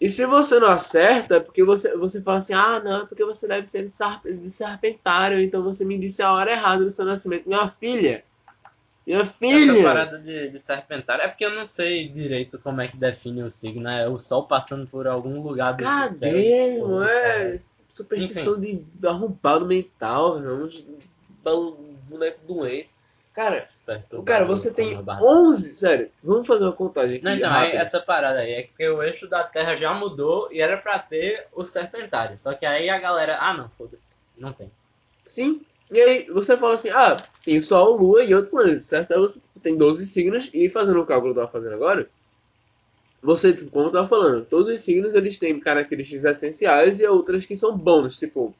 E 0.00 0.08
se 0.08 0.26
você 0.26 0.58
não 0.58 0.68
acerta, 0.68 1.36
é 1.36 1.40
porque 1.40 1.64
você, 1.64 1.96
você 1.96 2.20
fala 2.20 2.38
assim, 2.38 2.52
ah, 2.52 2.80
não, 2.84 3.02
é 3.02 3.06
porque 3.06 3.24
você 3.24 3.46
deve 3.48 3.66
ser 3.66 3.84
de, 3.84 4.50
serpentário, 4.50 5.40
então 5.40 5.62
você 5.62 5.84
me 5.84 5.98
disse 5.98 6.22
a 6.22 6.32
hora 6.32 6.52
errada 6.52 6.84
do 6.84 6.90
seu 6.90 7.04
nascimento. 7.04 7.48
Minha 7.48 7.68
filha! 7.68 8.24
Minha 9.06 9.20
Essa 9.20 9.32
filha! 9.32 9.82
parada 9.82 10.18
de, 10.18 10.48
de 10.48 10.58
serpentário 10.60 11.22
é 11.22 11.28
porque 11.28 11.44
eu 11.44 11.54
não 11.54 11.66
sei 11.66 12.08
direito 12.08 12.58
como 12.58 12.80
é 12.80 12.88
que 12.88 12.96
define 12.96 13.42
o 13.42 13.50
signo. 13.50 13.88
É 13.88 14.08
o 14.08 14.18
sol 14.18 14.46
passando 14.46 14.86
por 14.88 15.06
algum 15.06 15.40
lugar 15.42 15.74
do, 15.74 15.90
do 15.90 16.08
céu. 16.08 16.32
Cadê, 16.32 16.78
é? 17.04 17.60
Superstição 17.88 18.60
de 18.60 18.84
arrombado 19.04 19.66
mental, 19.66 20.40
não, 20.40 20.68
bal- 21.42 21.78
boneco 22.08 22.40
doente. 22.46 22.93
Cara, 23.34 23.68
perturbado 23.84 24.24
cara, 24.24 24.44
você 24.44 24.72
tem 24.72 24.94
uma 24.94 25.02
barra. 25.02 25.24
11, 25.24 25.74
sério, 25.74 26.10
vamos 26.22 26.46
fazer 26.46 26.62
uma 26.64 26.72
contagem 26.72 27.16
aqui 27.16 27.24
Não, 27.24 27.34
então, 27.34 27.50
aí, 27.50 27.64
rápida. 27.64 27.82
essa 27.82 28.00
parada 28.00 28.38
aí 28.38 28.52
é 28.52 28.62
que 28.62 28.88
o 28.88 29.02
eixo 29.02 29.26
da 29.26 29.42
Terra 29.42 29.76
já 29.76 29.92
mudou 29.92 30.48
e 30.52 30.60
era 30.60 30.76
pra 30.76 31.00
ter 31.00 31.48
o 31.52 31.66
serpentário. 31.66 32.38
Só 32.38 32.54
que 32.54 32.64
aí 32.64 32.88
a 32.88 32.98
galera, 32.98 33.38
ah 33.40 33.52
não, 33.52 33.68
foda-se, 33.68 34.14
não 34.38 34.52
tem. 34.52 34.70
Sim. 35.26 35.62
E 35.90 36.00
aí 36.00 36.26
você 36.30 36.56
fala 36.56 36.74
assim, 36.74 36.90
ah, 36.90 37.20
tem 37.44 37.60
Sol, 37.60 37.96
Lua 37.96 38.22
e 38.22 38.32
outros 38.32 38.52
planetas, 38.52 38.84
certo? 38.86 39.12
Aí 39.12 39.18
você 39.18 39.40
tipo, 39.40 39.58
tem 39.58 39.76
12 39.76 40.06
signos 40.06 40.48
e 40.54 40.70
fazendo 40.70 41.00
o 41.00 41.06
cálculo 41.06 41.34
que 41.34 41.40
eu 41.40 41.42
tava 41.44 41.52
fazendo 41.52 41.74
agora, 41.74 42.08
você, 43.20 43.52
tipo, 43.52 43.70
como 43.70 43.86
eu 43.86 43.92
tava 43.92 44.06
falando, 44.06 44.44
todos 44.44 44.72
os 44.72 44.80
signos 44.80 45.14
eles 45.14 45.38
têm 45.38 45.58
características 45.58 46.24
essenciais 46.24 47.00
e 47.00 47.06
outras 47.06 47.44
que 47.44 47.56
são 47.56 47.76
bônus, 47.76 48.18
tipo, 48.18 48.54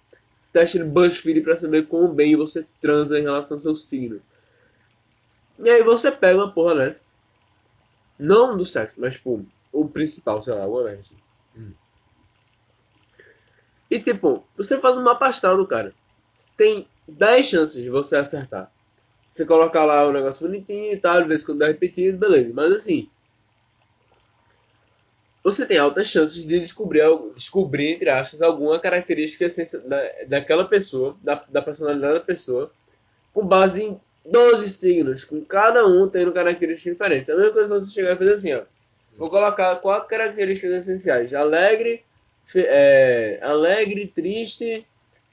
teste 0.52 0.78
de 0.78 0.84
BuzzFeed 0.84 1.42
pra 1.42 1.56
saber 1.56 1.86
quão 1.86 2.08
bem 2.08 2.34
você 2.34 2.66
transa 2.80 3.18
em 3.18 3.22
relação 3.22 3.56
ao 3.56 3.62
seu 3.62 3.76
signo. 3.76 4.20
E 5.58 5.70
aí 5.70 5.82
você 5.82 6.10
pega 6.10 6.38
uma 6.38 6.52
porra 6.52 6.74
dessa, 6.76 7.02
não 8.18 8.56
do 8.56 8.64
sexo, 8.64 9.00
mas 9.00 9.14
tipo, 9.14 9.44
o 9.72 9.88
principal, 9.88 10.42
sei 10.42 10.54
lá, 10.54 10.66
o 10.66 10.86
assim. 10.86 11.16
Hum. 11.56 11.72
E 13.90 13.98
tipo, 14.00 14.44
você 14.56 14.80
faz 14.80 14.96
um 14.96 15.02
mapa 15.02 15.26
astral 15.26 15.56
do 15.56 15.66
cara 15.66 15.94
tem 16.56 16.86
10 17.06 17.46
chances 17.46 17.82
de 17.82 17.90
você 17.90 18.16
acertar. 18.16 18.70
Você 19.28 19.44
colocar 19.44 19.84
lá 19.84 20.06
o 20.06 20.12
negócio 20.12 20.46
bonitinho 20.46 20.92
e 20.92 20.96
tal, 20.96 21.22
de 21.22 21.28
vez 21.28 21.42
em 21.42 21.46
quando 21.46 21.58
dá 21.58 21.66
repetido, 21.66 22.18
beleza. 22.18 22.52
Mas 22.54 22.72
assim, 22.72 23.10
você 25.42 25.66
tem 25.66 25.76
altas 25.76 26.06
chances 26.06 26.46
de 26.46 26.60
descobrir, 26.60 27.02
descobrir 27.34 27.94
entre 27.94 28.08
aspas, 28.08 28.40
alguma 28.40 28.78
característica 28.78 29.44
essencia- 29.44 29.80
da, 29.80 30.00
daquela 30.28 30.64
pessoa, 30.64 31.16
da, 31.22 31.44
da 31.48 31.60
personalidade 31.60 32.14
da 32.14 32.20
pessoa, 32.20 32.70
com 33.32 33.44
base 33.44 33.82
em 33.82 34.00
12 34.24 34.70
signos, 34.70 35.24
com 35.24 35.44
cada 35.44 35.86
um 35.86 36.08
tendo 36.08 36.32
características 36.32 36.92
diferentes. 36.92 37.28
É 37.28 37.32
a 37.32 37.36
mesma 37.36 37.52
coisa 37.52 37.68
que 37.68 37.80
você 37.80 37.92
chegar 37.92 38.14
e 38.14 38.18
fazer 38.18 38.32
assim, 38.32 38.54
ó. 38.54 38.62
Vou 39.16 39.30
colocar 39.30 39.76
quatro 39.76 40.08
características 40.08 40.72
essenciais: 40.72 41.32
alegre, 41.34 42.04
é, 42.54 43.38
alegre, 43.42 44.10
triste, 44.14 44.86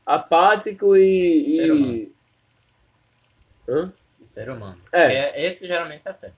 apático 0.05 0.95
e. 0.95 1.49
Ser 1.49 1.67
e... 1.67 1.71
humano. 1.71 2.11
Hã? 3.67 3.93
De 4.19 4.27
ser 4.27 4.49
humano. 4.49 4.81
É. 4.91 5.23
Porque 5.25 5.39
esse 5.41 5.67
geralmente 5.67 6.07
é 6.07 6.13
certo. 6.13 6.35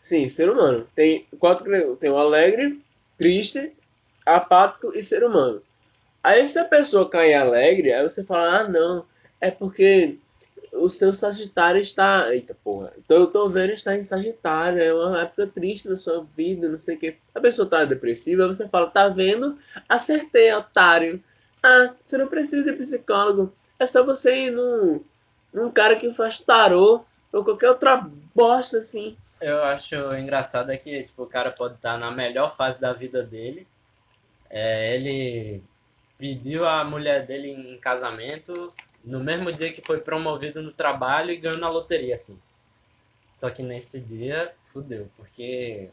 Sim, 0.00 0.28
ser 0.28 0.50
humano. 0.50 0.86
Tem 0.94 1.26
quatro 1.38 1.96
tem 1.96 2.10
o 2.10 2.18
alegre, 2.18 2.80
triste, 3.18 3.72
apático 4.24 4.96
e 4.96 5.02
ser 5.02 5.24
humano. 5.24 5.62
Aí 6.22 6.46
se 6.48 6.58
a 6.58 6.64
pessoa 6.64 7.08
cai 7.08 7.34
alegre, 7.34 7.92
aí 7.92 8.02
você 8.02 8.24
fala, 8.24 8.60
ah 8.60 8.68
não, 8.68 9.04
é 9.40 9.50
porque 9.50 10.18
o 10.72 10.88
seu 10.88 11.12
Sagitário 11.12 11.80
está. 11.80 12.32
Eita 12.34 12.54
porra. 12.54 12.92
Então 12.98 13.18
eu 13.18 13.26
tô 13.26 13.48
vendo 13.48 13.72
está 13.72 13.94
em 13.96 14.02
Sagitário, 14.02 14.80
é 14.80 14.92
uma 14.92 15.22
época 15.22 15.46
triste 15.46 15.88
na 15.88 15.96
sua 15.96 16.26
vida, 16.36 16.68
não 16.68 16.78
sei 16.78 16.96
o 16.96 16.98
que. 16.98 17.16
A 17.34 17.40
pessoa 17.40 17.68
tá 17.68 17.84
depressiva, 17.84 18.46
você 18.46 18.68
fala, 18.68 18.90
tá 18.90 19.08
vendo? 19.08 19.58
Acertei, 19.88 20.52
otário. 20.52 21.22
Ah, 21.62 21.94
você 22.04 22.18
não 22.18 22.28
precisa 22.28 22.70
de 22.70 22.76
psicólogo. 22.76 23.52
É 23.78 23.86
só 23.86 24.04
você 24.04 24.46
ir 24.46 24.50
num, 24.50 25.02
num 25.52 25.70
cara 25.70 25.96
que 25.96 26.10
faz 26.10 26.38
tarô 26.40 27.04
ou 27.32 27.44
qualquer 27.44 27.70
outra 27.70 27.96
bosta 28.34 28.78
assim. 28.78 29.16
Eu 29.40 29.62
acho 29.64 29.94
engraçado 30.14 30.70
é 30.70 30.76
que 30.76 31.02
tipo, 31.02 31.22
o 31.22 31.26
cara 31.26 31.50
pode 31.50 31.74
estar 31.74 31.98
na 31.98 32.10
melhor 32.10 32.56
fase 32.56 32.80
da 32.80 32.92
vida 32.92 33.22
dele. 33.22 33.66
É, 34.48 34.94
ele 34.94 35.62
pediu 36.16 36.66
a 36.66 36.84
mulher 36.84 37.26
dele 37.26 37.50
em 37.50 37.78
casamento 37.78 38.72
no 39.04 39.20
mesmo 39.20 39.52
dia 39.52 39.72
que 39.72 39.82
foi 39.82 40.00
promovido 40.00 40.62
no 40.62 40.72
trabalho 40.72 41.30
e 41.30 41.36
ganhou 41.36 41.58
na 41.58 41.68
loteria, 41.68 42.14
assim. 42.14 42.40
Só 43.30 43.50
que 43.50 43.62
nesse 43.62 44.00
dia, 44.00 44.54
fudeu, 44.64 45.08
porque 45.16 45.90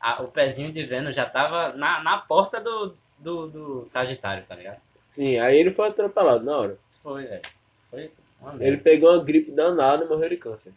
a- 0.00 0.22
o 0.22 0.28
pezinho 0.28 0.70
de 0.72 0.84
Vênus 0.84 1.14
já 1.16 1.28
tava 1.28 1.72
na, 1.74 2.02
na 2.02 2.18
porta 2.18 2.60
do, 2.60 2.96
do, 3.18 3.48
do 3.48 3.84
Sagitário, 3.84 4.44
tá 4.46 4.54
ligado? 4.54 4.80
Sim, 5.12 5.38
aí 5.38 5.58
ele 5.58 5.72
foi 5.72 5.88
atropelado 5.88 6.44
na 6.44 6.56
hora. 6.56 6.78
Foi, 7.02 7.26
velho. 7.26 7.42
Foi 7.90 8.12
uma 8.40 8.64
Ele 8.64 8.76
pegou 8.76 9.12
uma 9.12 9.24
gripe 9.24 9.50
danada 9.50 10.04
e 10.04 10.08
morreu 10.08 10.28
de 10.28 10.36
câncer. 10.36 10.72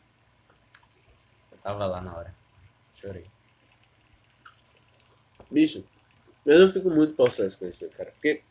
Eu 1.51 1.57
tava 1.59 1.85
lá 1.85 2.01
na 2.01 2.15
hora. 2.15 2.33
Chorei. 2.95 3.25
Bicho, 5.49 5.83
eu 6.45 6.71
fico 6.71 6.89
muito 6.89 7.13
possesso 7.13 7.57
com 7.59 7.67
isso, 7.67 7.87
cara. 7.89 8.11
Porque 8.11 8.41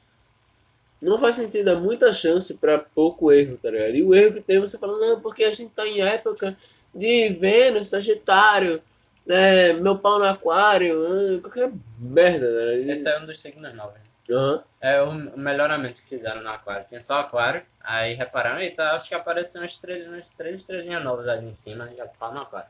não 1.00 1.18
faz 1.18 1.36
sentido, 1.36 1.68
há 1.68 1.74
muita 1.74 2.12
chance 2.12 2.54
pra 2.58 2.78
pouco 2.78 3.32
erro, 3.32 3.58
tá 3.62 3.70
ligado? 3.70 3.94
E 3.94 4.02
o 4.02 4.14
erro 4.14 4.34
que 4.34 4.40
tem 4.40 4.58
você 4.58 4.76
fala, 4.78 4.98
não, 4.98 5.20
porque 5.20 5.44
a 5.44 5.50
gente 5.50 5.72
tá 5.72 5.86
em 5.86 6.00
época 6.02 6.56
de 6.94 7.30
Vênus, 7.30 7.88
Sagitário, 7.88 8.82
né, 9.24 9.72
meu 9.74 9.98
pau 9.98 10.18
no 10.18 10.24
aquário, 10.24 11.06
ah, 11.06 11.40
qualquer 11.40 11.72
merda, 11.98 12.46
tá 12.46 12.66
ligado? 12.66 12.90
Esse 12.90 13.08
é 13.08 13.18
um 13.18 13.26
dos 13.26 13.40
signos 13.40 13.74
novos. 13.74 13.94
né? 13.94 14.00
Aham. 14.30 14.62
É 14.80 15.02
o 15.02 15.12
melhoramento 15.12 16.00
que 16.00 16.08
fizeram 16.08 16.42
no 16.42 16.48
aquário. 16.48 16.86
Tinha 16.86 17.00
só 17.00 17.14
aquário, 17.20 17.62
aí 17.80 18.14
repararam, 18.14 18.60
eita, 18.60 18.92
acho 18.92 19.08
que 19.08 19.14
apareceu 19.14 19.60
umas, 19.60 19.80
umas 20.06 20.28
três 20.36 20.58
estrelinhas 20.58 21.02
novas 21.02 21.26
ali 21.28 21.46
em 21.46 21.52
cima, 21.52 21.90
já 21.96 22.06
fala 22.08 22.34
no 22.34 22.40
aquário. 22.42 22.68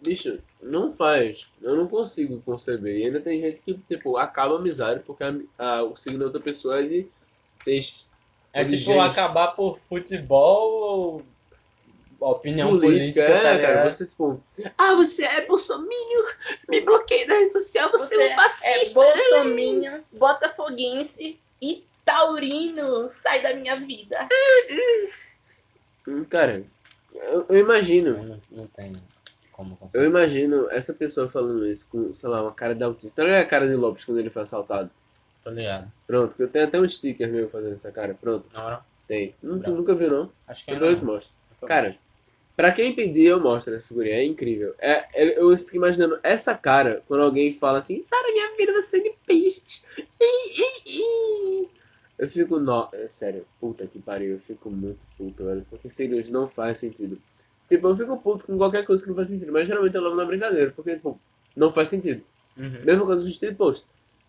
Bicho, 0.00 0.38
não 0.62 0.92
faz. 0.92 1.48
Eu 1.62 1.74
não 1.74 1.86
consigo 1.86 2.40
conceber. 2.42 2.96
E 2.98 3.04
ainda 3.06 3.20
tem 3.20 3.40
gente 3.40 3.60
que, 3.64 3.74
tipo, 3.74 4.16
acaba 4.16 4.54
a 4.54 4.58
amizade 4.58 5.00
porque 5.06 5.24
a- 5.24 5.34
a- 5.58 5.82
o 5.84 5.96
signo 5.96 6.18
da 6.18 6.26
outra 6.26 6.40
pessoa 6.40 6.80
é 6.80 6.82
de 6.82 7.08
peixe. 7.66 8.06
É 8.52 8.64
tipo 8.64 8.98
acabar 9.00 9.48
por 9.48 9.76
futebol 9.76 11.22
ou 12.20 12.30
opinião 12.30 12.70
política, 12.70 13.20
é, 13.20 13.42
tá 13.42 13.60
cara. 13.60 13.90
Você, 13.90 14.06
tipo, 14.06 14.42
ah, 14.78 14.94
você 14.94 15.24
é 15.24 15.44
bolsominion, 15.44 16.24
me 16.66 16.80
bloqueia 16.80 17.26
na 17.26 17.34
rede 17.34 17.52
social, 17.52 17.90
você, 17.90 18.22
é 18.22 18.32
um 18.32 18.36
fascista. 18.36 19.00
bolsominho, 19.00 20.04
botafoguense 20.12 21.38
e 21.60 21.84
taurino, 22.02 23.10
sai 23.12 23.42
da 23.42 23.52
minha 23.52 23.76
vida. 23.76 24.26
Hum, 26.08 26.24
Cara, 26.24 26.64
eu, 27.12 27.46
eu 27.48 27.58
imagino. 27.58 28.22
Não, 28.22 28.40
não 28.50 28.66
tem 28.68 28.92
como 29.52 29.76
Eu 29.92 30.04
imagino 30.04 30.70
essa 30.70 30.94
pessoa 30.94 31.28
falando 31.28 31.66
isso 31.66 31.88
com, 31.90 32.14
sei 32.14 32.28
lá, 32.28 32.42
uma 32.42 32.52
cara 32.52 32.74
de 32.74 32.84
autista. 32.84 33.16
Tá 33.16 33.24
ligado 33.24 33.42
a 33.42 33.46
cara 33.46 33.66
de 33.66 33.74
Lopes 33.74 34.04
quando 34.04 34.18
ele 34.18 34.30
foi 34.30 34.42
assaltado? 34.42 34.90
Tô 35.46 35.52
ligado. 35.52 35.92
Pronto, 36.08 36.34
que 36.34 36.42
eu 36.42 36.48
tenho 36.48 36.64
até 36.64 36.80
um 36.80 36.88
sticker 36.88 37.30
meu 37.30 37.48
fazendo 37.48 37.74
essa 37.74 37.92
cara. 37.92 38.12
Pronto, 38.20 38.46
Na 38.52 38.64
hora, 38.64 38.80
tem. 39.06 39.32
Não, 39.40 39.60
tu 39.60 39.70
Não. 39.70 39.76
nunca 39.76 39.94
viu, 39.94 40.10
não? 40.10 40.32
acho 40.44 40.64
que 40.64 40.72
é 40.72 40.74
Depois 40.74 40.94
eu 40.94 40.98
te 40.98 41.04
mostro. 41.04 41.36
Cara, 41.68 41.96
pra 42.56 42.72
quem 42.72 42.92
pedir, 42.92 43.26
eu 43.26 43.38
mostro 43.38 43.72
essa 43.72 43.86
figurinha. 43.86 44.16
É 44.16 44.24
incrível. 44.24 44.74
É, 44.76 45.04
é- 45.14 45.40
eu 45.40 45.56
fico 45.56 45.76
imaginando 45.76 46.18
essa 46.24 46.52
cara 46.56 47.00
quando 47.06 47.22
alguém 47.22 47.52
fala 47.52 47.78
assim: 47.78 48.02
sai 48.02 48.20
da 48.24 48.32
minha 48.32 48.56
vida, 48.56 48.72
você 48.72 48.96
é 48.96 49.02
de 49.04 49.14
peixes. 49.24 49.86
Eu 52.18 52.28
fico, 52.28 52.58
no... 52.58 52.88
é 52.92 53.06
sério, 53.08 53.46
puta 53.60 53.86
que 53.86 54.00
pariu. 54.00 54.32
Eu 54.32 54.40
fico 54.40 54.68
muito 54.68 54.98
puto, 55.16 55.44
velho. 55.44 55.64
Porque 55.70 55.88
signos 55.88 56.28
não 56.28 56.48
faz 56.48 56.78
sentido. 56.78 57.20
Tipo, 57.68 57.86
eu 57.86 57.96
fico 57.96 58.16
puto 58.16 58.46
com 58.46 58.58
qualquer 58.58 58.84
coisa 58.84 59.00
que 59.00 59.10
não 59.10 59.14
faz 59.16 59.28
sentido. 59.28 59.52
Mas 59.52 59.68
geralmente 59.68 59.94
eu 59.94 60.02
levo 60.02 60.16
na 60.16 60.24
brincadeira. 60.24 60.72
Porque, 60.74 60.96
tipo, 60.96 61.20
não 61.54 61.72
faz 61.72 61.88
sentido. 61.88 62.24
Uhum. 62.56 62.80
Mesma 62.84 63.06
coisa 63.06 63.22
com 63.22 63.28
o 63.28 63.30
Street 63.30 63.56
Post. 63.56 63.86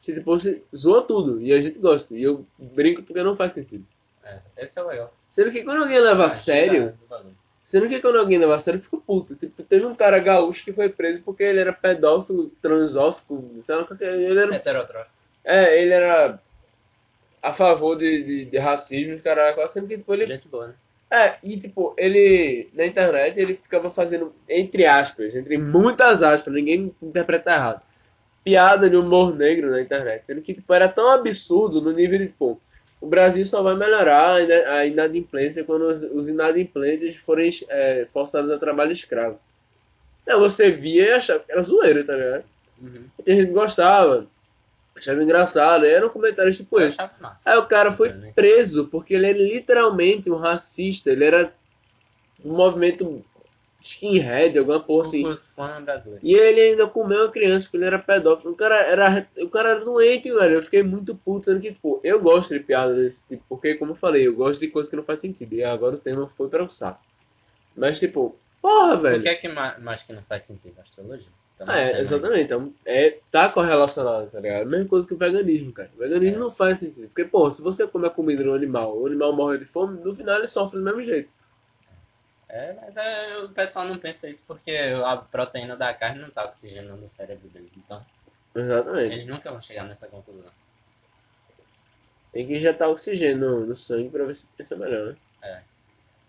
Street 0.09 0.23
Post 0.23 0.63
zoa 0.75 1.01
tudo. 1.01 1.41
E 1.41 1.51
a 1.53 1.59
gente 1.61 1.77
gosta. 1.79 2.15
E 2.15 2.23
eu 2.23 2.45
brinco 2.57 3.03
porque 3.03 3.23
não 3.23 3.35
faz 3.35 3.51
sentido. 3.51 3.85
É, 4.23 4.39
esse 4.57 4.77
é 4.79 4.83
legal. 4.83 5.13
Sendo 5.31 5.51
que 5.51 5.63
quando 5.63 5.81
alguém 5.83 5.99
leva 5.99 6.23
a 6.23 6.27
Ah, 6.27 6.31
sério. 6.31 6.93
bagulho. 7.09 7.35
Sendo 7.63 7.89
que 7.89 7.99
quando 7.99 8.17
alguém 8.17 8.37
leva 8.37 8.55
a 8.55 8.59
sério, 8.59 8.77
eu 8.77 8.81
fico 8.81 9.01
puto. 9.05 9.35
Tipo, 9.35 9.61
teve 9.63 9.85
um 9.85 9.93
cara 9.95 10.19
gaúcho 10.19 10.63
que 10.63 10.71
foi 10.73 10.87
preso 10.89 11.21
porque 11.23 11.43
ele 11.43 11.59
era 11.59 11.73
pedófilo, 11.73 12.49
transófico, 12.61 13.43
sei 13.61 13.75
lá, 13.75 13.83
qualquer- 13.83 14.13
ele 14.13 14.39
era, 14.39 14.55
Heterotrófico. 14.55 15.11
é, 15.43 15.81
ele 15.81 15.91
era 15.91 16.39
a 17.41 17.53
favor 17.53 17.95
de, 17.97 18.23
de, 18.23 18.45
de 18.45 18.57
racismo, 18.57 19.21
lá, 19.25 19.67
sendo 19.67 19.87
que 19.87 19.97
tipo, 19.97 20.13
ele, 20.13 20.25
Gente 20.25 20.47
boa, 20.47 20.67
né? 20.67 20.73
é, 21.11 21.35
e 21.43 21.57
tipo, 21.57 21.93
ele, 21.97 22.69
na 22.73 22.85
internet, 22.85 23.39
ele 23.39 23.53
ficava 23.55 23.89
fazendo, 23.89 24.33
entre 24.49 24.85
aspas, 24.85 25.35
entre 25.35 25.57
muitas 25.57 26.21
aspas, 26.23 26.53
ninguém 26.53 26.93
interpreta 27.01 27.51
errado, 27.51 27.81
piada 28.47 28.89
de 28.89 28.95
humor 28.95 29.35
negro 29.35 29.69
na 29.69 29.81
internet, 29.81 30.25
sendo 30.25 30.41
que 30.41 30.53
tipo, 30.53 30.73
era 30.73 30.87
tão 30.87 31.09
absurdo 31.09 31.81
no 31.81 31.91
nível 31.91 32.17
de, 32.17 32.27
tipo, 32.27 32.61
o 33.01 33.05
Brasil 33.05 33.45
só 33.45 33.61
vai 33.61 33.75
melhorar 33.75 34.35
a 34.35 34.41
ina- 34.41 34.69
a 34.71 34.85
inadimplência 34.85 35.65
quando 35.65 35.81
os, 35.87 36.29
inadimplentes 36.29 37.17
forem 37.17 37.49
é, 37.67 38.07
forçados 38.13 38.49
a 38.49 38.57
trabalho 38.57 38.93
escravo. 38.93 39.37
Não, 40.25 40.39
você 40.39 40.71
via 40.71 41.09
e 41.09 41.11
achava 41.11 41.41
que 41.41 41.51
era 41.51 41.61
zoeira, 41.61 42.05
tá 42.05 42.15
ligado? 42.15 42.43
Uhum. 42.81 43.03
E 43.19 43.23
tem 43.23 43.35
gente 43.35 43.47
que 43.47 43.53
gostava, 43.53 44.25
achava 44.95 45.21
engraçado, 45.21 45.85
e 45.85 45.89
eram 45.89 46.07
comentários 46.07 46.55
tipo 46.55 46.79
esse. 46.79 46.97
Aí 47.45 47.57
o 47.57 47.65
cara 47.65 47.91
foi 47.91 48.13
preso 48.33 48.87
porque 48.87 49.13
ele 49.13 49.27
era 49.27 49.37
literalmente 49.37 50.31
um 50.31 50.37
racista, 50.37 51.11
ele 51.11 51.25
era 51.25 51.53
do 52.39 52.53
movimento 52.53 53.25
skinhead, 53.87 54.57
alguma 54.57 54.79
porra 54.79 55.05
O 55.05 55.07
assim. 55.07 55.23
E 56.23 56.33
ele 56.33 56.61
ainda 56.61 56.87
comeu 56.87 57.21
uma 57.23 57.29
criança 57.31 57.65
porque 57.65 57.77
ele 57.77 57.85
era 57.85 57.99
pedófilo. 57.99 58.53
O 58.53 58.55
cara 58.55 58.75
era, 58.81 59.27
o 59.39 59.49
cara 59.49 59.69
era 59.69 59.79
doente, 59.85 60.31
velho. 60.31 60.55
Eu 60.55 60.63
fiquei 60.63 60.83
muito 60.83 61.15
puto, 61.15 61.45
sendo 61.45 61.61
que, 61.61 61.71
tipo, 61.71 61.99
eu 62.03 62.19
gosto 62.21 62.53
de 62.53 62.59
piadas 62.59 62.95
desse 62.97 63.27
tipo, 63.27 63.43
porque, 63.49 63.75
como 63.75 63.91
eu 63.91 63.95
falei, 63.95 64.27
eu 64.27 64.35
gosto 64.35 64.59
de 64.59 64.67
coisas 64.67 64.89
que 64.89 64.95
não 64.95 65.03
faz 65.03 65.19
sentido. 65.19 65.53
E 65.53 65.63
agora 65.63 65.95
o 65.95 65.99
tema 65.99 66.29
foi 66.37 66.49
para 66.49 66.63
o 66.63 66.69
saco. 66.69 66.99
Mas, 67.75 67.99
tipo, 67.99 68.35
porra, 68.61 68.95
O 68.95 68.99
velho. 69.01 69.21
que 69.21 69.29
é 69.29 69.35
que 69.35 69.47
ma- 69.47 69.77
mais 69.79 70.03
que 70.03 70.13
não 70.13 70.21
faz 70.23 70.43
sentido? 70.43 70.79
Astrologia. 70.79 71.27
Também 71.57 71.75
Ah, 71.75 71.79
é, 71.79 72.01
exatamente. 72.01 72.43
Então, 72.43 72.71
é, 72.85 73.17
tá 73.31 73.49
correlacionado, 73.49 74.27
tá 74.29 74.39
ligado? 74.39 74.67
Mesma 74.69 74.87
coisa 74.87 75.07
que 75.07 75.13
o 75.13 75.17
veganismo, 75.17 75.71
cara. 75.71 75.89
O 75.95 75.99
veganismo 75.99 76.35
É. 76.35 76.39
não 76.39 76.51
faz 76.51 76.79
sentido. 76.79 77.07
Porque, 77.07 77.25
pô, 77.25 77.49
se 77.49 77.61
você 77.63 77.87
come 77.87 78.05
a 78.05 78.11
comida 78.11 78.43
de 78.43 78.49
um 78.49 78.53
animal, 78.53 78.95
o 78.97 79.07
animal 79.07 79.33
morre 79.33 79.57
de 79.57 79.65
fome, 79.65 79.99
no 80.03 80.15
final 80.15 80.37
ele 80.37 80.47
sofre 80.47 80.77
do 80.77 80.85
mesmo 80.85 81.03
jeito. 81.03 81.29
É, 82.49 82.73
mas 82.73 82.95
é, 82.95 83.37
o 83.39 83.49
pessoal 83.49 83.85
não 83.85 83.97
pensa 83.97 84.29
isso 84.29 84.45
porque 84.47 84.71
a 84.71 85.17
proteína 85.17 85.75
da 85.75 85.93
carne 85.93 86.21
não 86.21 86.29
tá 86.29 86.45
oxigenando 86.45 87.03
o 87.03 87.07
cérebro 87.07 87.49
deles. 87.49 87.77
Então, 87.77 88.05
Exatamente. 88.55 89.13
eles 89.13 89.27
nunca 89.27 89.51
vão 89.51 89.61
chegar 89.61 89.83
nessa 89.83 90.07
conclusão. 90.07 90.51
Tem 92.31 92.47
que 92.47 92.55
injetar 92.55 92.89
oxigênio 92.89 93.65
no, 93.65 93.75
sangue 93.75 94.09
pra 94.09 94.25
ver 94.25 94.35
se 94.35 94.45
pensa 94.47 94.75
melhor, 94.75 95.15
né? 95.41 95.63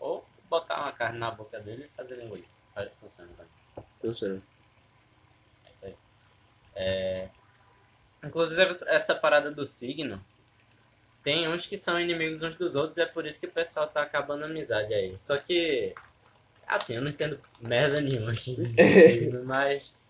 Ou 0.00 0.24
botar 0.48 0.80
uma 0.80 0.92
carne 0.92 1.18
na 1.18 1.30
boca 1.30 1.60
dele 1.60 1.84
e 1.84 1.96
fazer 1.96 2.14
ele 2.14 2.24
engolir. 2.24 2.44
Faz- 2.74 2.90
Funciona 3.00 3.30
também. 3.36 4.14
Sei. 4.14 4.42
É 5.66 5.70
isso 5.70 5.86
aí. 5.86 5.96
É... 6.74 7.28
Inclusive, 8.24 8.70
essa 8.88 9.14
parada 9.14 9.50
do 9.50 9.64
signo, 9.64 10.24
tem 11.22 11.48
uns 11.48 11.66
que 11.66 11.76
são 11.76 12.00
inimigos 12.00 12.42
uns 12.42 12.56
dos 12.56 12.74
outros, 12.74 12.98
é 12.98 13.06
por 13.06 13.26
isso 13.26 13.40
que 13.40 13.46
o 13.46 13.50
pessoal 13.50 13.86
tá 13.86 14.02
acabando 14.02 14.44
a 14.44 14.46
amizade 14.46 14.94
aí. 14.94 15.16
Só 15.16 15.36
que, 15.36 15.94
assim, 16.66 16.94
eu 16.94 17.02
não 17.02 17.10
entendo 17.10 17.40
merda 17.60 18.00
nenhuma 18.00 18.32
aqui 18.32 18.56
mas 19.44 20.00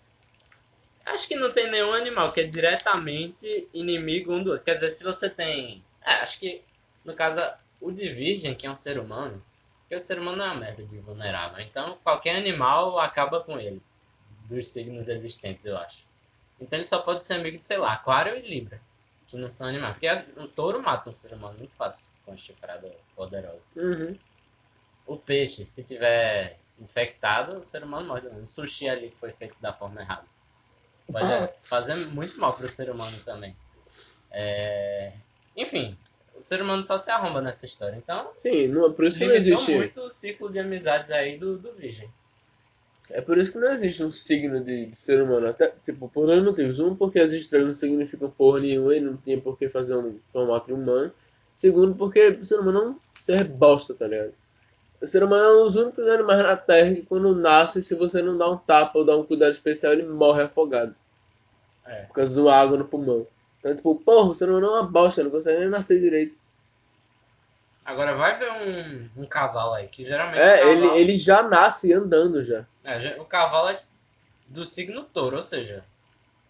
acho 1.07 1.27
que 1.27 1.37
não 1.37 1.53
tem 1.53 1.71
nenhum 1.71 1.93
animal 1.93 2.33
que 2.33 2.41
é 2.41 2.45
diretamente 2.45 3.69
inimigo 3.73 4.33
um 4.33 4.43
do 4.43 4.51
outro. 4.51 4.65
Quer 4.65 4.75
dizer, 4.75 4.91
se 4.91 5.03
você 5.03 5.29
tem. 5.29 5.83
É, 6.05 6.15
acho 6.15 6.39
que, 6.39 6.63
no 7.05 7.15
caso, 7.15 7.41
o 7.81 7.91
de 7.91 8.09
virgem, 8.09 8.55
que 8.55 8.67
é 8.67 8.71
um 8.71 8.75
ser 8.75 8.99
humano, 8.99 9.43
porque 9.81 9.95
o 9.95 10.01
ser 10.01 10.19
humano 10.19 10.43
é 10.43 10.47
uma 10.47 10.55
merda 10.55 10.85
de 10.85 10.99
vulnerável, 10.99 11.61
então 11.61 11.99
qualquer 12.03 12.37
animal 12.37 12.99
acaba 12.99 13.41
com 13.41 13.59
ele, 13.59 13.81
dos 14.47 14.69
signos 14.69 15.09
existentes, 15.09 15.65
eu 15.65 15.79
acho. 15.79 16.07
Então 16.61 16.79
ele 16.79 16.87
só 16.87 16.99
pode 16.99 17.25
ser 17.25 17.35
amigo 17.35 17.57
de, 17.57 17.65
sei 17.65 17.79
lá, 17.79 17.95
aquário 17.95 18.37
e 18.37 18.49
libra, 18.49 18.81
que 19.29 19.37
não 19.37 19.49
são 19.51 19.69
animais. 19.69 19.93
Porque 19.95 20.07
as- 20.09 20.27
o 20.37 20.49
touro 20.49 20.83
mata 20.83 21.11
um 21.11 21.13
ser 21.13 21.35
humano 21.35 21.59
muito 21.59 21.75
fácil 21.75 22.13
com 22.25 22.33
a 22.33 22.37
chifrada 22.37 22.91
poderosa. 23.15 23.65
Uhum. 23.77 24.19
O 25.07 25.17
peixe, 25.17 25.65
se 25.65 25.85
tiver 25.85 26.59
infectado, 26.81 27.59
o 27.59 27.63
ser 27.63 27.83
humano 27.85 28.07
morre. 28.09 28.29
Um 28.29 28.45
sushi 28.47 28.89
ali 28.89 29.11
que 29.11 29.17
foi 29.19 29.31
feito 29.33 29.55
da 29.61 29.73
forma 29.73 30.01
errada. 30.01 30.25
Pode 31.11 31.53
fazer 31.63 31.95
muito 31.97 32.39
mal 32.39 32.55
pro 32.55 32.69
ser 32.69 32.91
humano 32.91 33.19
também. 33.25 33.57
É, 34.31 35.13
Enfim, 35.57 35.97
o 36.37 36.43
ser 36.43 36.61
humano 36.63 36.83
só 36.83 36.97
se 36.99 37.11
arromba 37.11 37.41
nessa 37.41 37.65
história. 37.67 37.97
Então, 37.97 38.31
Sim, 38.37 38.69
não, 38.69 38.93
por 38.93 39.07
isso 39.07 39.19
que 39.19 39.27
não 39.27 39.35
existe. 39.35 39.75
muito 39.75 40.03
o 40.03 40.11
ciclo 40.11 40.51
de 40.53 40.59
amizades 40.59 41.11
aí 41.11 41.39
do, 41.39 41.59
do 41.59 41.73
virgem. 41.73 42.09
É 43.11 43.21
por 43.21 43.39
isso 43.39 43.53
que 43.53 43.59
não 43.59 43.71
existe 43.71 44.03
um 44.03 44.13
signo 44.13 44.63
de, 44.63 44.87
de 44.87 44.97
ser 44.97 45.23
humano. 45.23 45.49
Até, 45.49 45.73
tipo, 45.85 46.09
por 46.09 46.27
dois 46.27 46.43
motivos. 46.43 46.79
Um, 46.79 46.95
porque 46.95 47.19
as 47.19 47.33
estrelas 47.33 47.69
não 47.69 47.75
significam 47.75 48.31
porra 48.31 48.61
nenhuma 48.61 48.95
e 48.95 49.01
não 49.01 49.17
tinha 49.17 49.41
por 49.41 49.59
que 49.59 49.69
fazer 49.69 49.97
um 49.97 50.19
formato 50.33 50.75
humano. 50.75 51.13
Segundo, 51.55 51.95
porque 51.95 52.29
o 52.29 52.45
ser 52.45 52.61
humano 52.61 52.79
é 52.79 52.87
um 52.89 52.97
ser 53.15 53.45
bosta, 53.45 53.95
tá 53.95 54.07
ligado? 54.07 54.33
O 55.01 55.07
ser 55.07 55.23
humano 55.23 55.45
é 55.45 55.61
um 55.61 55.65
dos 55.65 55.77
únicos 55.77 56.07
animais 56.07 56.43
na 56.43 56.57
Terra 56.57 56.95
que 56.95 57.03
quando 57.03 57.35
nasce, 57.35 57.83
se 57.83 57.95
você 57.95 58.21
não 58.21 58.37
dá 58.37 58.51
um 58.51 58.57
tapa 58.57 58.99
ou 58.99 59.05
dá 59.05 59.17
um 59.17 59.25
cuidado 59.25 59.53
especial, 59.53 59.93
ele 59.93 60.05
morre 60.05 60.43
afogado. 60.43 60.95
É. 61.87 62.03
Por 62.03 62.15
causa 62.15 62.43
da 62.43 62.55
água 62.55 62.77
no 62.77 62.85
pulmão. 62.85 63.27
Então, 63.59 63.75
tipo, 63.75 63.95
porra, 63.97 64.29
você 64.29 64.47
não 64.47 64.59
é 64.59 64.69
uma 64.69 64.83
bosta, 64.83 65.23
não 65.23 65.31
consegue 65.31 65.61
nem 65.61 65.69
nascer 65.69 65.99
direito. 66.01 66.35
Agora 67.89 68.15
vai 68.15 68.39
ver 68.39 68.53
um, 68.53 69.23
um 69.23 69.25
cavalo 69.25 69.73
aí, 69.73 69.89
que 69.89 70.05
geralmente. 70.05 70.39
É, 70.39 70.69
ele, 70.69 70.83
cavalo, 70.83 71.01
ele 71.01 71.17
já 71.17 71.43
nasce 71.43 71.91
andando 71.91 72.45
já. 72.45 72.67
é, 72.85 73.19
o 73.19 73.25
cavalo 73.25 73.71
é 73.71 73.79
do 74.47 74.67
signo 74.67 75.05
touro, 75.05 75.37
ou 75.37 75.43
seja, 75.43 75.83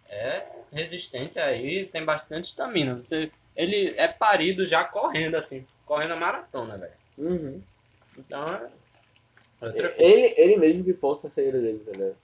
é 0.09 0.44
resistente 0.72 1.38
aí, 1.38 1.87
tem 1.87 2.05
bastante 2.05 2.46
estamina. 2.46 2.96
Você, 2.96 3.31
ele 3.55 3.94
é 3.96 4.09
parido 4.09 4.66
já 4.66 4.83
correndo, 4.83 5.37
assim, 5.37 5.64
correndo 5.87 6.14
a 6.14 6.16
maratona, 6.16 6.77
velho. 6.77 6.92
Uhum. 7.16 7.62
Então 8.18 8.44
é. 8.48 8.68
Outra 9.61 9.90
coisa. 9.90 9.94
Ele, 9.96 10.35
ele 10.37 10.57
mesmo 10.57 10.83
que 10.83 10.92
força 10.92 11.29
a 11.29 11.31
saída 11.31 11.61
dele, 11.61 11.81
ligado? 11.87 12.16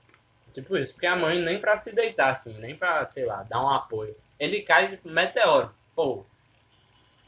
Tipo 0.53 0.77
isso, 0.77 0.95
porque 0.95 1.07
a 1.07 1.15
mãe 1.15 1.41
nem 1.41 1.61
pra 1.61 1.77
se 1.77 1.95
deitar, 1.95 2.31
assim, 2.31 2.55
nem 2.55 2.75
pra, 2.75 3.07
sei 3.07 3.27
lá, 3.27 3.45
dar 3.45 3.63
um 3.63 3.71
apoio. 3.71 4.17
Ele 4.41 4.61
cai 4.63 4.89
tipo 4.89 5.09
meteoro. 5.09 5.73
Pô. 5.95 6.27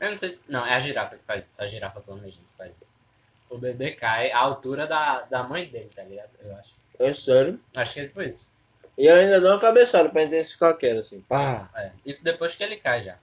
Eu 0.00 0.08
não 0.10 0.16
sei 0.16 0.30
se. 0.30 0.44
Não, 0.50 0.64
é 0.66 0.74
a 0.74 0.80
girafa 0.80 1.16
que 1.16 1.24
faz 1.24 1.46
isso. 1.46 1.62
A 1.62 1.66
girafa 1.66 2.00
planejando 2.00 2.46
que 2.52 2.56
faz 2.58 2.78
isso. 2.80 3.00
O 3.48 3.58
bebê 3.58 3.92
cai 3.92 4.30
à 4.32 4.38
altura 4.38 4.86
da, 4.86 5.22
da 5.22 5.42
mãe 5.42 5.68
dele, 5.68 5.90
tá 5.94 6.02
ligado? 6.02 6.30
Eu 6.40 6.54
acho. 6.56 6.74
É 6.98 7.14
sério. 7.14 7.60
Acho 7.74 7.94
que 7.94 8.00
é 8.00 8.06
tipo 8.06 8.22
isso. 8.22 8.50
E 8.98 9.06
ela 9.06 9.20
ainda 9.20 9.40
dá 9.40 9.50
uma 9.52 9.60
cabeçada 9.60 10.08
pra 10.10 10.22
intensificar 10.22 10.70
a 10.70 10.76
queda, 10.76 11.00
assim. 11.00 11.20
Pá. 11.22 11.68
É. 11.74 11.92
Isso 12.04 12.24
depois 12.24 12.54
que 12.54 12.62
ele 12.64 12.76
cai 12.76 13.02
já. 13.04 13.18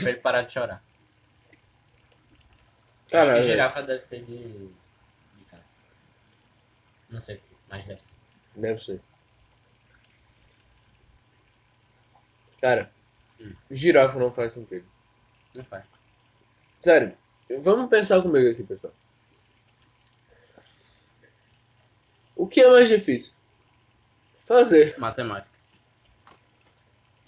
pra 0.00 0.10
ele 0.10 0.18
parar 0.20 0.42
de 0.42 0.52
chorar. 0.52 0.82
acho 1.52 3.10
Caralho. 3.10 3.42
que 3.42 3.48
girafa 3.50 3.82
deve 3.82 4.00
ser 4.00 4.22
de. 4.22 4.38
de 4.38 5.44
câncer. 5.50 5.78
Não 7.10 7.20
sei 7.20 7.36
porquê, 7.36 7.54
mas 7.68 7.86
deve 7.86 8.00
ser. 8.02 8.14
Deve 8.56 8.84
ser. 8.84 9.00
Cara, 12.60 12.90
Hum. 13.40 13.52
girafa 13.70 14.18
não 14.18 14.32
faz 14.32 14.52
sentido. 14.52 14.86
Não 15.56 15.64
faz. 15.64 15.84
Sério, 16.80 17.16
vamos 17.60 17.88
pensar 17.88 18.20
comigo 18.20 18.50
aqui, 18.50 18.62
pessoal. 18.62 18.92
O 22.36 22.46
que 22.46 22.60
é 22.60 22.70
mais 22.70 22.88
difícil? 22.88 23.34
Fazer. 24.38 24.98
Matemática. 24.98 25.56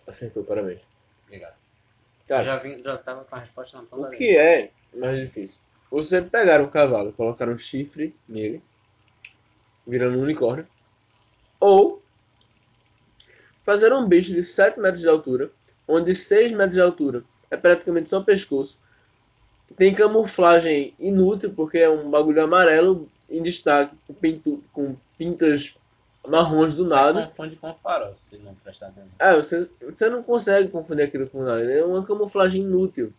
Acertou, 0.06 0.44
parabéns. 0.44 0.80
Obrigado. 1.24 1.56
Cara, 2.26 2.44
já, 2.44 2.56
vim, 2.58 2.82
já 2.82 2.98
tava 2.98 3.24
com 3.24 3.36
a 3.36 3.38
resposta 3.38 3.76
na 3.76 3.84
ponta 3.84 4.08
o 4.08 4.10
que 4.10 4.36
é 4.36 4.70
mais 4.92 5.18
difícil? 5.20 5.62
Você 5.90 6.20
pegar 6.20 6.60
um 6.60 6.68
cavalo, 6.68 7.12
colocar 7.12 7.48
um 7.48 7.56
chifre 7.56 8.14
nele, 8.28 8.60
virando 9.86 10.18
um 10.18 10.22
unicórnio, 10.22 10.66
ou 11.60 12.02
fazer 13.64 13.92
um 13.92 14.06
bicho 14.06 14.32
de 14.32 14.42
7 14.42 14.80
metros 14.80 15.00
de 15.00 15.08
altura, 15.08 15.50
onde 15.86 16.14
6 16.14 16.52
metros 16.52 16.74
de 16.74 16.80
altura 16.80 17.24
é 17.50 17.56
praticamente 17.56 18.10
só 18.10 18.20
pescoço, 18.22 18.80
tem 19.76 19.94
camuflagem 19.94 20.94
inútil, 20.98 21.52
porque 21.54 21.78
é 21.78 21.90
um 21.90 22.10
bagulho 22.10 22.42
amarelo 22.42 23.08
em 23.28 23.42
destaque, 23.42 23.94
com, 24.06 24.14
pintu- 24.14 24.62
com 24.72 24.96
pintas 25.18 25.76
marrons 26.28 26.74
do 26.76 26.84
Você 26.84 26.90
nada. 26.94 27.26
confunde 27.28 27.56
com 27.56 27.74
farol, 27.74 28.14
se 28.16 28.38
não 28.38 28.54
prestar 28.54 28.88
atenção. 28.88 29.08
É, 29.18 29.34
você, 29.34 29.68
você 29.82 30.08
não 30.08 30.22
consegue 30.22 30.68
confundir 30.70 31.04
aquilo 31.04 31.28
com 31.28 31.42
nada. 31.42 31.62
É 31.70 31.84
uma 31.84 32.04
camuflagem 32.04 32.62
inútil. 32.62 33.12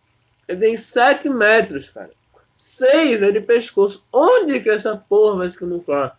Ele 0.46 0.58
tem 0.60 0.76
7 0.76 1.28
metros, 1.28 1.90
cara. 1.90 2.10
6 2.58 3.22
é 3.22 3.30
de 3.30 3.40
pescoço. 3.40 4.06
Onde 4.12 4.60
que 4.60 4.70
essa 4.70 4.96
porra 4.96 5.36
vai 5.38 5.48
se 5.50 5.58
camuflar? 5.58 6.18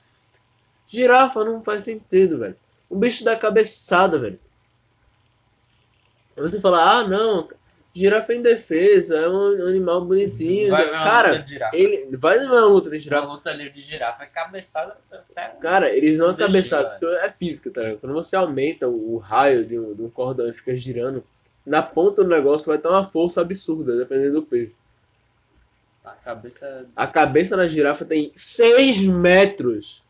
Girafa 0.87 1.43
não 1.43 1.63
faz 1.63 1.83
sentido, 1.83 2.37
velho. 2.39 2.55
O 2.89 2.95
bicho 2.95 3.23
dá 3.23 3.35
cabeçada, 3.35 4.17
velho. 4.17 4.39
Aí 6.35 6.41
Você 6.43 6.59
fala, 6.59 6.99
ah, 6.99 7.07
não. 7.07 7.47
Girafa 7.99 8.33
é 8.33 8.35
indefesa, 8.38 9.17
é 9.17 9.29
um 9.29 9.67
animal 9.67 10.05
bonitinho. 10.05 10.71
Vai 10.71 10.89
uma 10.89 11.03
cara, 11.03 11.45
ele 11.73 12.15
vai 12.17 12.39
numa 12.39 12.65
luta 12.65 12.89
de 12.89 12.95
Uma 12.95 13.01
girafa. 13.01 13.27
luta 13.27 13.51
livre 13.51 13.73
de 13.73 13.81
girafa 13.81 14.23
é 14.23 14.27
cabeçada 14.27 14.97
até. 15.12 15.47
Cara, 15.62 15.89
eles 15.89 16.17
não 16.17 16.27
Desistir, 16.27 16.45
cabeçada. 16.47 16.97
velho. 16.99 17.13
É 17.15 17.29
física, 17.31 17.69
tá? 17.71 17.81
Quando 17.99 18.13
você 18.13 18.35
aumenta 18.35 18.88
o, 18.88 19.15
o 19.15 19.17
raio 19.17 19.65
de 19.65 19.77
um, 19.79 19.93
de 19.93 20.01
um 20.01 20.09
cordão 20.09 20.47
e 20.47 20.53
fica 20.53 20.75
girando, 20.75 21.23
na 21.65 21.81
ponta 21.83 22.23
do 22.23 22.29
negócio 22.29 22.67
vai 22.67 22.77
ter 22.77 22.88
uma 22.88 23.05
força 23.05 23.41
absurda, 23.41 23.95
dependendo 23.97 24.35
do 24.41 24.43
peso. 24.43 24.77
A 26.03 26.12
cabeça. 26.12 26.85
A 26.95 27.05
cabeça 27.07 27.57
da 27.57 27.67
girafa 27.67 28.05
tem 28.05 28.31
6 28.33 29.05
metros. 29.07 30.03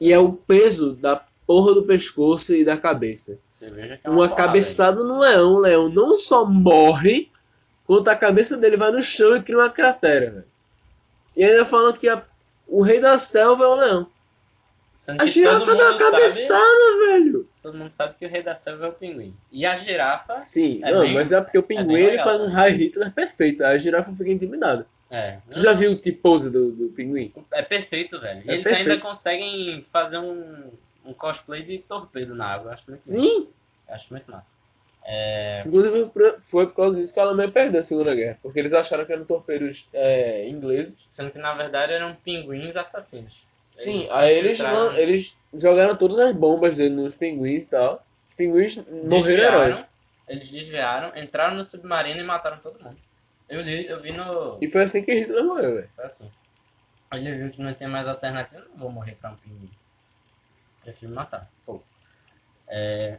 E 0.00 0.12
é 0.12 0.18
o 0.18 0.32
peso 0.32 0.94
da 0.94 1.24
porra 1.46 1.74
do 1.74 1.84
pescoço 1.84 2.54
e 2.54 2.64
da 2.64 2.76
cabeça. 2.76 3.38
É 3.62 4.10
Uma 4.10 4.28
porrada, 4.28 4.34
cabeçada 4.34 5.02
no 5.04 5.18
leão. 5.18 5.54
O 5.54 5.58
leão 5.60 5.88
não 5.88 6.14
só 6.14 6.44
morre, 6.44 7.30
quanto 7.86 8.08
a 8.08 8.16
cabeça 8.16 8.56
dele 8.56 8.76
vai 8.76 8.90
no 8.92 9.02
chão 9.02 9.36
e 9.36 9.42
cria 9.42 9.58
uma 9.58 9.70
cratera, 9.70 10.30
velho. 10.30 10.44
E 11.36 11.44
ainda 11.44 11.64
falam 11.64 11.92
que 11.92 12.08
a- 12.08 12.22
o 12.66 12.80
rei 12.82 13.00
da 13.00 13.18
selva 13.18 13.64
é 13.64 13.66
o 13.68 13.74
leão. 13.74 14.06
A 15.18 15.26
girafa 15.26 15.66
dá 15.66 15.72
uma 15.74 15.90
mundo, 15.92 15.98
sabe, 15.98 16.10
cabeçada, 16.12 16.96
velho. 17.06 17.46
todo 17.62 17.76
mundo 17.76 17.90
sabe 17.90 18.14
que 18.18 18.24
o 18.24 18.28
rei 18.30 18.42
da 18.42 18.54
selva 18.54 18.86
é 18.86 18.88
o 18.88 18.92
pinguim. 18.92 19.34
E 19.52 19.66
a 19.66 19.76
girafa. 19.76 20.42
Sim, 20.46 20.80
É 20.82 20.90
não, 20.90 21.02
bem- 21.02 21.12
mas 21.14 21.32
é 21.32 21.40
porque 21.40 21.58
o 21.58 21.62
bem 21.62 21.78
pinguim 21.78 21.94
ele 21.96 22.10
legal 22.12 22.24
faz 22.24 22.40
um 22.40 22.44
também. 22.44 22.56
high 22.56 22.72
Hitler 22.72 23.12
perfeito. 23.12 23.62
A 23.62 23.76
girafa 23.76 24.10
fica 24.16 24.30
intimidada. 24.30 24.86
É. 25.10 25.38
Tu 25.50 25.60
já 25.60 25.72
viu 25.74 25.92
o 25.92 25.96
T-pose 25.96 26.50
do, 26.50 26.72
do 26.72 26.88
pinguim? 26.88 27.32
É 27.52 27.60
perfeito, 27.62 28.18
velho. 28.18 28.42
E 28.46 28.50
É 28.50 28.54
eles 28.54 28.64
perfeito. 28.64 28.90
ainda 28.90 29.00
conseguem 29.02 29.82
fazer 29.82 30.16
um, 30.18 30.70
um 31.06 31.14
cosplay 31.14 31.62
de 31.62 31.78
torpedo 31.78 32.34
na 32.34 32.46
água. 32.46 32.72
Acho 32.72 32.90
muito 32.90 33.08
massa. 33.08 33.20
Sim. 33.20 33.48
Eu 33.88 33.94
acho 33.94 34.12
muito 34.12 34.30
massa. 34.30 34.56
É, 35.08 35.62
Inclusive 35.64 36.10
foi 36.42 36.66
por 36.66 36.74
causa 36.74 37.00
disso 37.00 37.14
que 37.14 37.20
a 37.20 37.22
Alemanha 37.22 37.50
perdeu 37.50 37.80
a 37.80 37.84
Segunda 37.84 38.14
Guerra. 38.14 38.38
Porque 38.42 38.58
eles 38.58 38.72
acharam 38.72 39.04
que 39.04 39.12
eram 39.12 39.24
torpedos 39.24 39.88
é, 39.92 40.48
ingleses. 40.48 40.96
sendo 41.06 41.30
que 41.30 41.38
na 41.38 41.54
verdade 41.54 41.92
eram 41.92 42.14
pinguins 42.16 42.76
assassinos. 42.76 43.46
Sim, 43.74 44.00
Eles 44.00 44.12
aí 44.12 44.32
se 44.32 44.38
eles, 44.38 44.52
infiltraram, 44.60 44.86
lan- 44.88 44.98
eles 44.98 45.40
jogaram 45.54 45.96
todas 45.96 46.18
as 46.18 46.34
bombas 46.34 46.76
dele 46.76 46.94
nos 46.94 47.14
pinguins 47.14 47.64
e 47.64 47.70
tal. 47.70 48.04
Os 48.30 48.34
pinguins 48.34 48.76
morreram 49.08 49.42
heróis. 49.62 49.84
Eles 50.26 50.50
desviaram, 50.50 51.16
entraram 51.16 51.54
no 51.54 51.62
submarino 51.62 52.18
e 52.18 52.24
mataram 52.24 52.58
todo 52.58 52.82
mundo. 52.82 52.96
Eu, 53.48 53.60
li, 53.60 53.86
eu 53.86 54.00
vi 54.02 54.10
no. 54.10 54.58
E 54.60 54.68
foi 54.68 54.82
assim 54.82 55.04
que 55.04 55.14
Hitler 55.14 55.44
morreu, 55.44 55.76
velho. 55.76 55.90
Foi 55.94 56.04
assim. 56.04 56.32
Ele 57.12 57.32
viu 57.36 57.50
que 57.50 57.62
não 57.62 57.72
tinha 57.72 57.88
mais 57.88 58.08
alternativa, 58.08 58.64
não 58.70 58.76
vou 58.76 58.90
morrer 58.90 59.14
pra 59.14 59.30
um 59.30 59.36
pinguim. 59.36 59.70
Prefiro 60.86 61.12
matar. 61.12 61.50
Pô. 61.66 61.80
É... 62.68 63.18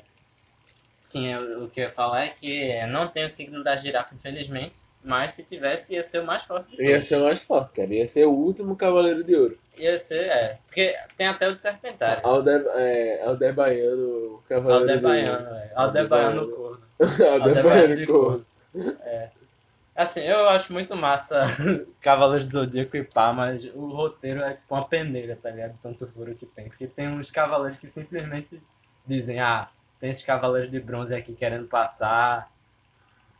Sim, 1.03 1.27
eu- 1.33 1.65
o 1.65 1.69
que 1.69 1.79
eu 1.81 1.85
ia 1.85 1.91
falar 1.91 2.25
é 2.25 2.29
que 2.29 2.85
não 2.87 3.07
tem 3.07 3.25
o 3.25 3.29
signo 3.29 3.63
da 3.63 3.75
girafa, 3.75 4.15
infelizmente. 4.15 4.79
Mas 5.03 5.33
se 5.33 5.45
tivesse, 5.45 5.93
ia 5.95 6.03
ser 6.03 6.19
o 6.19 6.25
mais 6.25 6.43
forte 6.43 6.75
de 6.75 6.83
Ia 6.83 6.91
todos. 6.93 7.05
ser 7.07 7.15
o 7.17 7.23
mais 7.23 7.41
forte, 7.41 7.73
cara. 7.73 7.93
Ia 7.93 8.07
ser 8.07 8.25
o 8.25 8.31
último 8.31 8.75
Cavaleiro 8.75 9.23
de 9.23 9.35
Ouro. 9.35 9.57
Ia 9.77 9.97
ser, 9.97 10.25
é. 10.29 10.57
Porque 10.65 10.95
tem 11.17 11.27
até 11.27 11.47
o 11.47 11.53
de 11.53 11.61
serpentário. 11.61 12.25
Alder, 12.25 12.65
é, 12.75 13.21
Alderbaiano, 13.23 14.35
o 14.35 14.43
Cavaleiro 14.49 14.89
Aldebaiano, 14.91 15.45
velho. 15.49 15.71
Aldebaiano 15.75 16.39
Aldebaiano. 16.41 16.55
corno. 16.55 16.81
de 17.15 17.23
Ouro. 17.23 17.43
Alderbaiano 17.43 17.95
de 17.95 18.07
corno. 18.07 18.45
Assim, 19.97 20.21
eu 20.21 20.47
acho 20.47 20.71
muito 20.71 20.95
massa 20.95 21.43
Cavaleiros 21.99 22.45
do 22.45 22.51
Zodíaco 22.51 22.95
e 22.95 23.03
pá, 23.03 23.33
mas 23.33 23.65
o 23.73 23.87
roteiro 23.87 24.43
é 24.43 24.53
tipo 24.53 24.75
uma 24.75 24.87
peneira, 24.87 25.35
tá 25.35 25.49
ligado? 25.49 25.75
Tanto 25.81 26.05
furo 26.11 26.35
que 26.35 26.45
tem. 26.45 26.69
Porque 26.69 26.85
tem 26.85 27.07
uns 27.07 27.31
cavaleiros 27.31 27.79
que 27.79 27.87
simplesmente 27.87 28.61
dizem, 29.07 29.39
ah, 29.39 29.67
tem 29.99 30.11
esses 30.11 30.23
cavaleiros 30.23 30.69
de 30.69 30.79
bronze 30.79 31.15
aqui 31.15 31.33
querendo 31.33 31.67
passar 31.67 32.47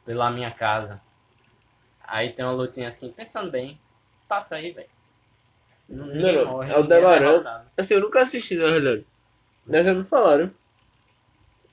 pela 0.04 0.32
minha 0.32 0.50
casa. 0.50 1.00
Aí 2.04 2.32
tem 2.32 2.44
uma 2.44 2.54
lutinha 2.54 2.88
assim, 2.88 3.12
pensando 3.12 3.52
bem, 3.52 3.80
passa 4.28 4.56
aí, 4.56 4.72
velho. 4.72 4.90
Ninguém 5.88 6.38
Não, 6.38 6.46
morre, 6.54 6.74
é 6.74 6.78
o 6.80 6.82
Debaran. 6.82 7.34
derrotado. 7.34 7.70
Assim, 7.78 7.94
eu 7.94 8.02
nunca 8.02 8.24
assisti, 8.24 8.56
na 8.56 8.66
verdade. 8.66 9.06
Mas 9.64 9.86
já 9.86 9.94
me 9.94 10.04
falaram. 10.04 10.52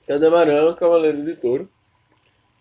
Que 0.05 0.11
é 0.11 0.15
um 0.17 0.75
Cavaleiro 0.75 1.25
de 1.25 1.35
Touro. 1.37 1.67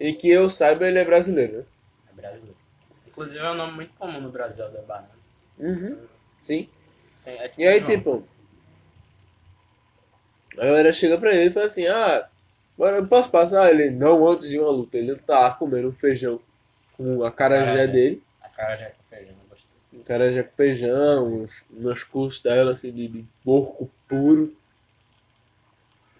E 0.00 0.14
que 0.14 0.30
eu 0.30 0.48
saiba, 0.48 0.88
ele 0.88 0.98
é 0.98 1.04
brasileiro, 1.04 1.58
né? 1.58 1.64
É 1.64 1.73
brasileiro. 2.14 2.56
Inclusive 3.06 3.38
é 3.38 3.50
um 3.50 3.54
nome 3.54 3.72
muito 3.74 3.94
comum 3.94 4.20
no 4.20 4.30
Brasil, 4.30 4.64
Aldebaran. 4.64 5.04
Uhum. 5.58 5.98
Sim. 6.40 6.68
Tem- 7.24 7.38
é 7.38 7.50
E 7.56 7.66
aí, 7.66 7.80
João. 7.80 7.90
tipo, 7.90 8.28
a 10.58 10.64
galera 10.64 10.92
chega 10.92 11.18
pra 11.18 11.32
ele 11.34 11.50
e 11.50 11.52
fala 11.52 11.66
assim: 11.66 11.86
Ah, 11.86 12.28
agora 12.76 12.96
eu 12.98 13.06
posso 13.06 13.30
passar? 13.30 13.70
Ele, 13.72 13.90
não 13.90 14.26
antes 14.28 14.48
de 14.48 14.58
uma 14.58 14.70
luta. 14.70 14.96
Ele 14.96 15.14
tá 15.16 15.50
comendo 15.52 15.88
um 15.88 15.92
feijão 15.92 16.40
com 16.96 17.24
a 17.24 17.30
carajé 17.30 17.86
dele. 17.86 18.22
A 18.42 18.48
cara 18.48 18.76
já 18.76 18.86
é 18.86 18.90
com 18.90 19.02
feijão, 19.08 19.34
gostoso. 19.48 19.86
Um 19.92 20.02
carajé 20.02 20.42
com 20.42 20.56
feijão, 20.56 21.26
uns, 21.42 21.64
umas 21.70 22.02
costelas 22.04 22.78
assim, 22.78 22.92
de, 22.92 23.08
de 23.08 23.24
porco 23.44 23.90
puro. 24.08 24.54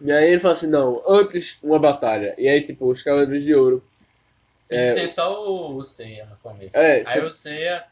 E 0.00 0.11
aí 0.12 0.30
ele 0.33 0.40
fala 0.40 0.52
assim: 0.54 0.68
Não, 0.68 1.02
antes 1.09 1.62
uma 1.62 1.78
batalha. 1.78 2.35
E 2.38 2.48
aí, 2.48 2.61
tipo, 2.62 2.87
os 2.88 3.02
Cavaleiros 3.02 3.44
de 3.44 3.54
Ouro. 3.54 3.83
É, 4.68 4.92
tem 4.94 5.07
só 5.07 5.44
o, 5.48 5.77
o 5.77 5.83
Seiya 5.85 6.27
no 6.27 6.37
começo. 6.37 6.77
É, 6.77 7.03
Aí 7.07 7.20
o 7.24 7.31
Seiya 7.31 7.85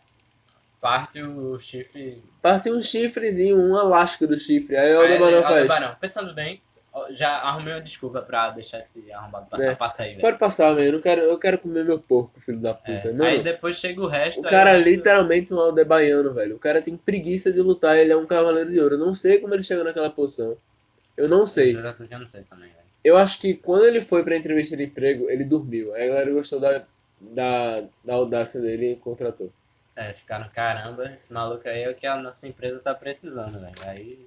parte 0.80 1.22
o 1.22 1.58
chifre. 1.58 2.22
parte 2.40 2.70
um 2.70 2.80
chifrezinho, 2.80 3.58
uma 3.61 3.82
lasca 3.82 4.26
do 4.26 4.38
chifre. 4.38 4.76
Aí 4.76 4.94
o 4.94 5.00
Aldebaran 5.00 5.42
faz. 5.42 5.56
Aldebaran. 5.56 5.94
Pensando 6.00 6.35
bem, 6.35 6.61
Já 7.11 7.38
arrumei 7.38 7.72
uma 7.74 7.80
desculpa 7.80 8.20
pra 8.20 8.50
deixar 8.50 8.78
esse 8.80 9.11
arrombado 9.12 9.46
passar. 9.48 9.72
É. 9.72 9.74
Passa 9.74 10.02
aí, 10.02 10.11
velho. 10.11 10.20
Pode 10.20 10.38
passar, 10.38 10.74
velho. 10.74 10.96
Eu 10.96 11.00
quero, 11.00 11.20
eu 11.22 11.38
quero 11.38 11.58
comer 11.58 11.85
meu 11.85 11.98
porco, 11.98 12.38
filho 12.40 12.58
da 12.58 12.74
puta. 12.74 12.90
É. 13.08 13.12
Mano, 13.12 13.24
Aí 13.24 13.42
depois 13.42 13.76
chega 13.76 14.00
o 14.02 14.06
resto. 14.06 14.40
o 14.40 14.50
cara 14.50 14.70
é 14.72 14.76
resto- 14.76 14.90
literalmente 14.90 15.54
um 15.54 15.58
aldebaiano, 15.61 16.35
velho. 16.35 16.56
O 16.56 16.58
cara 16.58 16.82
tem 16.82 16.96
preguiça 16.96 17.52
de 17.52 17.61
lutar, 17.61 17.96
ele 17.96 18.12
é 18.12 18.16
um 18.16 18.26
cavaleiro 18.26 18.70
de 18.70 18.78
ouro. 18.80 18.96
Eu 18.96 18.98
não 18.98 19.14
sei 19.14 19.38
como 19.38 19.54
ele 19.54 19.62
chegou 19.62 19.85
naquela 19.85 20.11
posição. 20.11 20.56
Eu 21.16 21.28
não 21.28 21.46
sei. 21.46 21.76
Eu 21.76 21.82
já 21.82 21.92
tô- 21.94 22.06
já 22.06 22.18
não 22.18 22.26
sei 22.26 22.42
também, 22.42 22.68
velho. 22.68 22.82
Eu 23.04 23.16
acho 23.16 23.40
que 23.40 23.54
quando 23.54 23.84
ele 23.84 24.00
foi 24.00 24.22
pra 24.24 24.36
entrevista 24.36 24.76
de 24.76 24.84
emprego, 24.84 25.28
ele 25.28 25.44
dormiu. 25.44 25.94
Aí 25.94 26.04
a 26.04 26.08
galera 26.08 26.32
gostou 26.32 26.60
da, 26.60 26.84
da, 27.20 27.82
da 28.04 28.14
audácia 28.14 28.60
dele 28.60 28.92
e 28.92 28.96
contratou. 28.96 29.50
É, 29.96 30.12
ficaram, 30.12 30.48
caramba, 30.48 31.12
esse 31.12 31.32
maluco 31.32 31.68
aí 31.68 31.82
é 31.82 31.90
o 31.90 31.94
que 31.94 32.06
a 32.06 32.16
nossa 32.16 32.46
empresa 32.48 32.80
tá 32.80 32.94
precisando, 32.94 33.60
velho. 33.60 33.74
Aí 33.84 34.26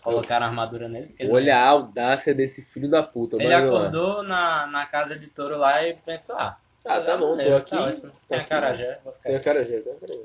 colocaram 0.00 0.46
armadura 0.46 0.88
nele. 0.88 1.14
Olha 1.28 1.58
a 1.58 1.66
audácia 1.66 2.32
desse 2.34 2.62
filho 2.62 2.88
da 2.88 3.02
puta. 3.02 3.36
Ele 3.36 3.48
lá. 3.48 3.58
acordou 3.58 4.22
na, 4.22 4.66
na 4.68 4.86
casa 4.86 5.18
de 5.18 5.28
touro 5.28 5.58
lá 5.58 5.82
e 5.86 5.94
pensou, 5.94 6.38
ah, 6.38 6.56
Ah, 6.84 7.00
tá 7.00 7.16
bom, 7.16 7.36
tô 7.36 7.36
maneiro, 7.36 7.56
aqui. 7.56 7.70
Tá 7.70 7.84
ótimo. 7.84 8.12
Tem 8.28 8.38
a 8.38 8.40
aqui. 8.40 8.48
carajé, 8.48 9.00
vou 9.02 9.12
ficar 9.12 9.22
Tem 9.24 9.34
a 9.34 9.36
aqui. 9.38 9.44
carajé, 9.44 9.80
tem 9.80 9.92
a 9.92 9.96
carajé. 10.00 10.22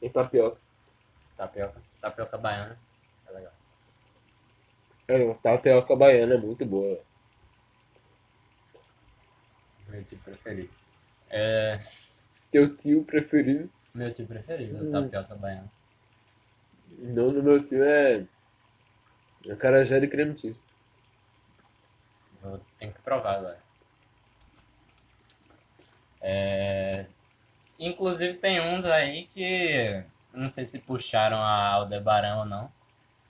Tem 0.00 0.10
tapioca. 0.10 0.58
Tapioca, 1.36 1.80
tapioca 2.00 2.36
baiana. 2.38 2.76
É. 5.08 5.22
É, 5.22 5.34
tapioca 5.34 5.94
baiana 5.96 6.34
é 6.34 6.38
muito 6.38 6.64
boa. 6.66 7.00
Meu 9.88 10.02
tipo 10.04 10.22
preferido. 10.24 10.70
É, 11.30 11.78
Teu 12.50 12.76
tio 12.76 13.04
preferido? 13.04 13.70
meu 13.94 14.12
tipo 14.12 14.28
preferido, 14.28 14.84
Hum. 14.84 14.90
tapioca 14.90 15.34
baiana. 15.34 15.70
Não, 16.98 17.30
no 17.30 17.42
meu 17.42 17.64
tio 17.64 17.82
é. 17.84 18.26
É 19.48 19.54
carajé 19.54 20.00
de 20.00 20.08
creme 20.08 20.36
cheese. 20.36 20.58
Vou, 22.42 22.60
tenho 22.78 22.92
que 22.92 23.00
provar 23.00 23.36
agora. 23.36 23.58
É, 26.20 27.06
inclusive 27.78 28.34
tem 28.38 28.60
uns 28.60 28.84
aí 28.84 29.26
que 29.26 30.02
não 30.32 30.48
sei 30.48 30.64
se 30.64 30.80
puxaram 30.80 31.36
a 31.38 31.68
Aldebaran 31.68 32.38
ou 32.38 32.44
não. 32.44 32.70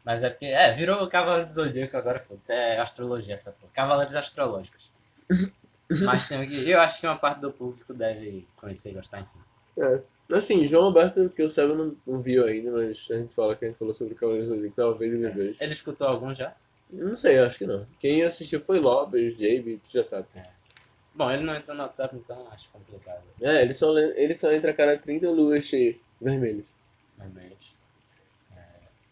Mas 0.06 0.22
é 0.22 0.30
porque. 0.30 0.46
É, 0.46 0.72
virou 0.72 1.02
o 1.02 1.10
Cavaleiro 1.10 1.48
do 1.48 1.52
Zodíaco 1.52 1.96
agora, 1.96 2.20
foda-se. 2.20 2.52
É 2.52 2.78
astrologia 2.78 3.34
essa 3.34 3.52
porra. 3.52 3.72
Cavaleiros 3.74 4.14
astrológicos. 4.14 4.90
Mas 5.90 6.26
tem 6.28 6.48
que. 6.48 6.70
Eu 6.70 6.80
acho 6.80 7.00
que 7.00 7.06
uma 7.06 7.16
parte 7.18 7.40
do 7.40 7.52
público 7.52 7.92
deve 7.92 8.46
conhecer 8.56 8.90
e 8.90 8.94
gostar, 8.94 9.20
enfim. 9.20 9.38
É. 9.78 10.00
Assim, 10.36 10.66
João 10.66 10.86
Alberto, 10.86 11.28
que 11.30 11.42
eu 11.42 11.50
saiba, 11.50 11.74
não, 11.74 11.94
não 12.06 12.20
viu 12.20 12.44
ainda, 12.44 12.72
mas 12.72 13.06
a 13.10 13.14
gente 13.16 13.32
fala 13.32 13.54
que 13.54 13.64
a 13.64 13.68
gente 13.68 13.78
falou 13.78 13.94
sobre 13.94 14.14
o 14.14 14.16
Cavaleiro 14.16 14.46
do 14.48 14.54
Zodíaco, 14.54 14.74
talvez 14.76 15.12
ele 15.12 15.28
veja. 15.30 15.56
Ele 15.60 15.72
escutou 15.72 16.08
algum 16.08 16.34
já? 16.34 16.52
Não 16.90 17.16
sei, 17.16 17.38
acho 17.38 17.58
que 17.58 17.66
não. 17.66 17.86
Quem 18.00 18.22
assistiu 18.24 18.60
foi 18.60 18.80
Lobby, 18.80 19.30
Jabe, 19.32 19.80
tu 19.84 19.92
já 19.92 20.02
sabe. 20.02 20.26
Bom, 21.14 21.30
ele 21.30 21.42
não 21.44 21.54
entrou 21.54 21.76
no 21.76 21.82
WhatsApp, 21.84 22.16
então 22.16 22.46
acho 22.50 22.68
complicado. 22.70 23.22
É, 23.40 23.62
ele 23.62 23.72
só, 23.74 23.92
le- 23.92 24.14
ele 24.16 24.34
só 24.34 24.52
entra 24.52 24.72
a 24.72 24.74
cada 24.74 24.98
30 24.98 25.30
luas 25.30 25.64
cheias, 25.64 25.96
vermelhas. 26.20 26.64
Realmente. 27.18 27.75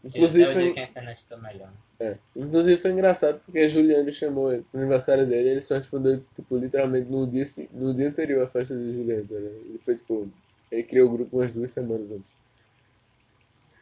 Inclusive 0.05 0.45
é 0.45 0.53
foi, 0.53 0.73
que 0.73 0.81
a 0.81 0.85
internet 0.85 1.23
fica 1.23 1.37
melhor. 1.38 1.69
né? 1.69 1.77
é, 1.99 2.19
inclusive 2.37 2.81
foi 2.81 2.90
engraçado 2.90 3.40
porque 3.40 3.59
a 3.61 3.69
Juliane 3.69 4.12
chamou 4.12 4.53
ele 4.53 4.62
pro 4.62 4.79
aniversário 4.79 5.27
dele 5.27 5.49
e 5.49 5.53
ele 5.53 5.61
só 5.62 5.77
respondeu, 5.77 6.23
tipo, 6.35 6.59
literalmente 6.59 7.11
no 7.11 7.27
dia, 7.27 7.45
no 7.73 7.95
dia 7.95 8.09
anterior 8.09 8.45
à 8.45 8.49
festa 8.49 8.77
de 8.77 8.93
Juliane, 8.93 9.27
tá 9.27 9.35
ligado? 9.35 9.55
Ele 9.55 9.79
foi, 9.79 9.97
tipo, 9.97 10.31
ele 10.71 10.83
criou 10.83 11.09
o 11.09 11.12
grupo 11.17 11.38
umas 11.38 11.53
duas 11.53 11.73
semanas 11.73 12.11
antes. 12.11 12.33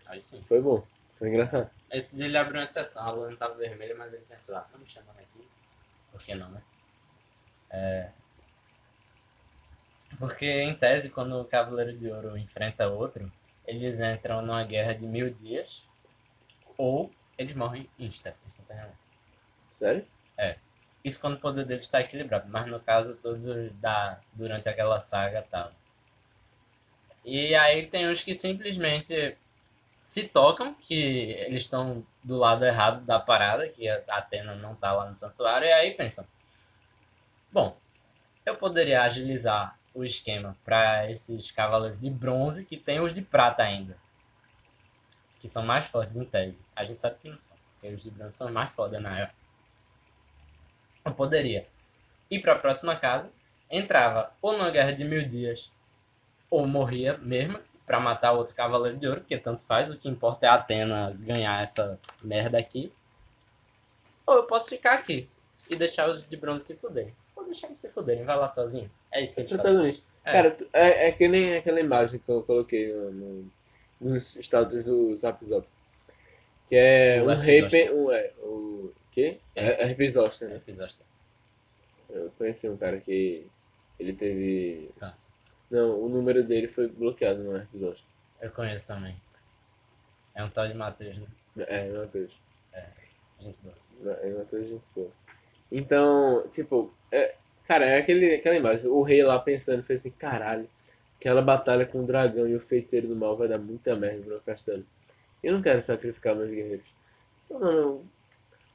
Aí 0.06 0.20
sim. 0.20 0.40
Foi 0.46 0.60
bom, 0.60 0.84
foi 1.18 1.28
engraçado. 1.28 1.68
Esse 1.90 2.16
dia 2.16 2.26
ele 2.26 2.36
abriu 2.36 2.58
uma 2.58 2.64
exceção, 2.64 3.04
a 3.04 3.10
lua 3.10 3.30
não 3.30 3.36
tava 3.36 3.54
vermelha, 3.54 3.94
mas 3.96 4.14
ele 4.14 4.24
pensou, 4.28 4.56
ah, 4.56 4.60
tá 4.60 4.78
me 4.78 4.86
chamando 4.86 5.18
aqui. 5.18 5.44
Por 6.12 6.20
que 6.20 6.34
não, 6.34 6.50
né? 6.50 6.62
É... 7.70 8.08
Porque, 10.18 10.46
em 10.46 10.74
tese, 10.74 11.10
quando 11.10 11.40
o 11.40 11.44
Cavaleiro 11.44 11.96
de 11.96 12.08
Ouro 12.08 12.36
enfrenta 12.36 12.88
outro, 12.88 13.30
eles 13.66 14.00
entram 14.00 14.42
numa 14.42 14.62
guerra 14.64 14.92
de 14.92 15.06
mil 15.06 15.30
dias, 15.30 15.88
ou 16.82 17.12
eles 17.38 17.54
morrem 17.54 17.88
insta, 17.96 18.34
instantaneamente. 18.44 18.98
Sério? 19.78 20.04
Isso 21.04 21.20
quando 21.20 21.34
o 21.34 21.40
poder 21.40 21.64
deles 21.64 21.84
está 21.84 22.00
equilibrado, 22.00 22.48
mas 22.48 22.66
no 22.66 22.80
caso 22.80 23.16
todos 23.16 23.46
os 23.46 23.72
da, 23.74 24.18
durante 24.32 24.68
aquela 24.68 24.98
saga 24.98 25.46
tal. 25.48 25.72
E 27.24 27.54
aí 27.54 27.86
tem 27.86 28.08
uns 28.08 28.22
que 28.22 28.34
simplesmente 28.34 29.36
se 30.02 30.28
tocam 30.28 30.74
que 30.74 31.32
eles 31.32 31.62
estão 31.62 32.04
do 32.22 32.36
lado 32.36 32.64
errado 32.64 33.04
da 33.04 33.20
parada, 33.20 33.68
que 33.68 33.88
a 33.88 34.02
Atena 34.10 34.56
não 34.56 34.74
tá 34.74 34.92
lá 34.92 35.08
no 35.08 35.14
santuário, 35.14 35.66
e 35.66 35.72
aí 35.72 35.94
pensam: 35.94 36.26
bom, 37.52 37.76
eu 38.44 38.56
poderia 38.56 39.02
agilizar 39.02 39.78
o 39.94 40.04
esquema 40.04 40.56
para 40.64 41.08
esses 41.08 41.52
cavaleiros 41.52 42.00
de 42.00 42.10
bronze 42.10 42.66
que 42.66 42.76
tem 42.76 42.98
os 43.00 43.12
de 43.12 43.22
prata 43.22 43.62
ainda, 43.62 43.96
que 45.42 45.48
são 45.48 45.64
mais 45.64 45.84
fortes 45.86 46.16
em 46.16 46.24
tese. 46.24 46.62
A 46.76 46.84
gente 46.84 46.98
sabe 47.00 47.16
que 47.20 47.28
não 47.28 47.38
são, 47.38 47.56
porque 47.74 47.92
os 47.94 48.02
de 48.04 48.10
bronze 48.12 48.36
são 48.36 48.50
mais 48.52 48.72
foda 48.72 49.00
na 49.00 49.18
época. 49.18 49.34
Eu 51.04 51.12
poderia 51.12 51.66
ir 52.30 52.40
para 52.40 52.52
a 52.52 52.58
próxima 52.58 52.94
casa, 52.94 53.32
entrava 53.68 54.32
ou 54.40 54.52
numa 54.52 54.70
guerra 54.70 54.92
de 54.92 55.04
mil 55.04 55.26
dias, 55.26 55.72
ou 56.48 56.64
morria 56.66 57.18
mesmo 57.18 57.58
para 57.84 57.98
matar 57.98 58.32
outro 58.32 58.54
cavaleiro 58.54 58.96
de 58.96 59.08
ouro, 59.08 59.20
porque 59.20 59.36
tanto 59.36 59.64
faz, 59.64 59.90
o 59.90 59.96
que 59.98 60.08
importa 60.08 60.46
é 60.46 60.48
a 60.48 60.54
Atena 60.54 61.10
ganhar 61.18 61.60
essa 61.60 61.98
merda 62.22 62.56
aqui. 62.56 62.92
Ou 64.24 64.36
eu 64.36 64.42
posso 64.44 64.68
ficar 64.68 64.94
aqui 64.94 65.28
e 65.68 65.74
deixar 65.74 66.08
os 66.08 66.26
de 66.28 66.36
bronze 66.36 66.64
se 66.64 66.76
fuderem. 66.76 67.12
Ou 67.34 67.44
deixar 67.44 67.66
eles 67.66 67.80
se 67.80 67.90
fuderem, 67.90 68.24
vai 68.24 68.36
lá 68.36 68.46
sozinho. 68.46 68.88
É 69.10 69.20
isso 69.20 69.34
que 69.34 69.40
É 69.40 69.42
eles 69.44 69.50
fazem. 69.50 69.64
protagonista. 69.64 70.06
É. 70.24 70.32
Cara, 70.32 70.50
tu- 70.52 70.68
é, 70.72 71.08
é 71.08 71.12
que 71.12 71.26
nem 71.26 71.56
aquela 71.56 71.80
imagem 71.80 72.20
que 72.20 72.30
eu 72.30 72.44
coloquei 72.44 72.92
no, 72.94 73.10
no, 73.10 73.52
nos 74.02 74.36
status 74.36 74.84
do 74.84 75.16
Zap 75.16 75.44
Zap. 75.44 75.66
Que 76.68 76.76
é 76.76 77.22
O 77.22 77.30
um 77.30 77.68
pen- 77.70 77.90
Um, 77.90 78.12
é, 78.12 78.32
o 78.42 78.92
quê? 79.10 79.38
É, 79.54 79.84
Herpes 79.84 80.14
Zoster, 80.14 80.48
né? 80.48 80.60
Eu 82.10 82.30
conheci 82.36 82.68
um 82.68 82.76
cara 82.76 83.00
que 83.00 83.46
ele 83.98 84.12
teve. 84.12 84.90
câncer. 84.98 85.28
Não, 85.70 85.98
o 86.00 86.08
número 86.08 86.44
dele 86.44 86.68
foi 86.68 86.88
bloqueado 86.88 87.42
no 87.42 87.56
Herpes 87.56 87.80
Zoster. 87.80 88.10
Eu 88.40 88.50
conheço 88.50 88.88
também. 88.88 89.16
É 90.34 90.42
um 90.44 90.50
tal 90.50 90.66
de 90.66 90.74
Matheus, 90.74 91.16
né? 91.18 91.26
É, 91.68 91.88
meu 91.88 92.06
Deus. 92.06 92.32
Gente 93.40 93.56
boa. 93.62 94.14
É 94.14 94.44
coisa 94.44 94.66
gente 94.66 94.82
boa. 94.94 95.10
Então, 95.70 96.46
tipo, 96.52 96.92
é, 97.10 97.34
cara, 97.66 97.86
é 97.86 97.98
aquele, 97.98 98.34
aquela 98.34 98.56
imagem. 98.56 98.88
O 98.88 99.02
rei 99.02 99.22
lá 99.22 99.38
pensando, 99.38 99.82
fez 99.82 100.00
assim, 100.00 100.10
caralho, 100.10 100.68
aquela 101.22 101.40
batalha 101.40 101.86
com 101.86 102.02
o 102.02 102.06
dragão 102.06 102.48
e 102.48 102.56
o 102.56 102.60
feiticeiro 102.60 103.06
do 103.06 103.14
mal 103.14 103.36
vai 103.36 103.46
dar 103.46 103.58
muita 103.58 103.94
merda 103.94 104.18
pro 104.22 104.30
meu 104.30 104.40
castelo. 104.40 104.84
Eu 105.40 105.52
não 105.52 105.62
quero 105.62 105.80
sacrificar 105.80 106.34
meus 106.34 106.50
guerreiros. 106.50 106.86
Não, 107.48 107.60
não, 107.60 107.72
não. 107.72 108.02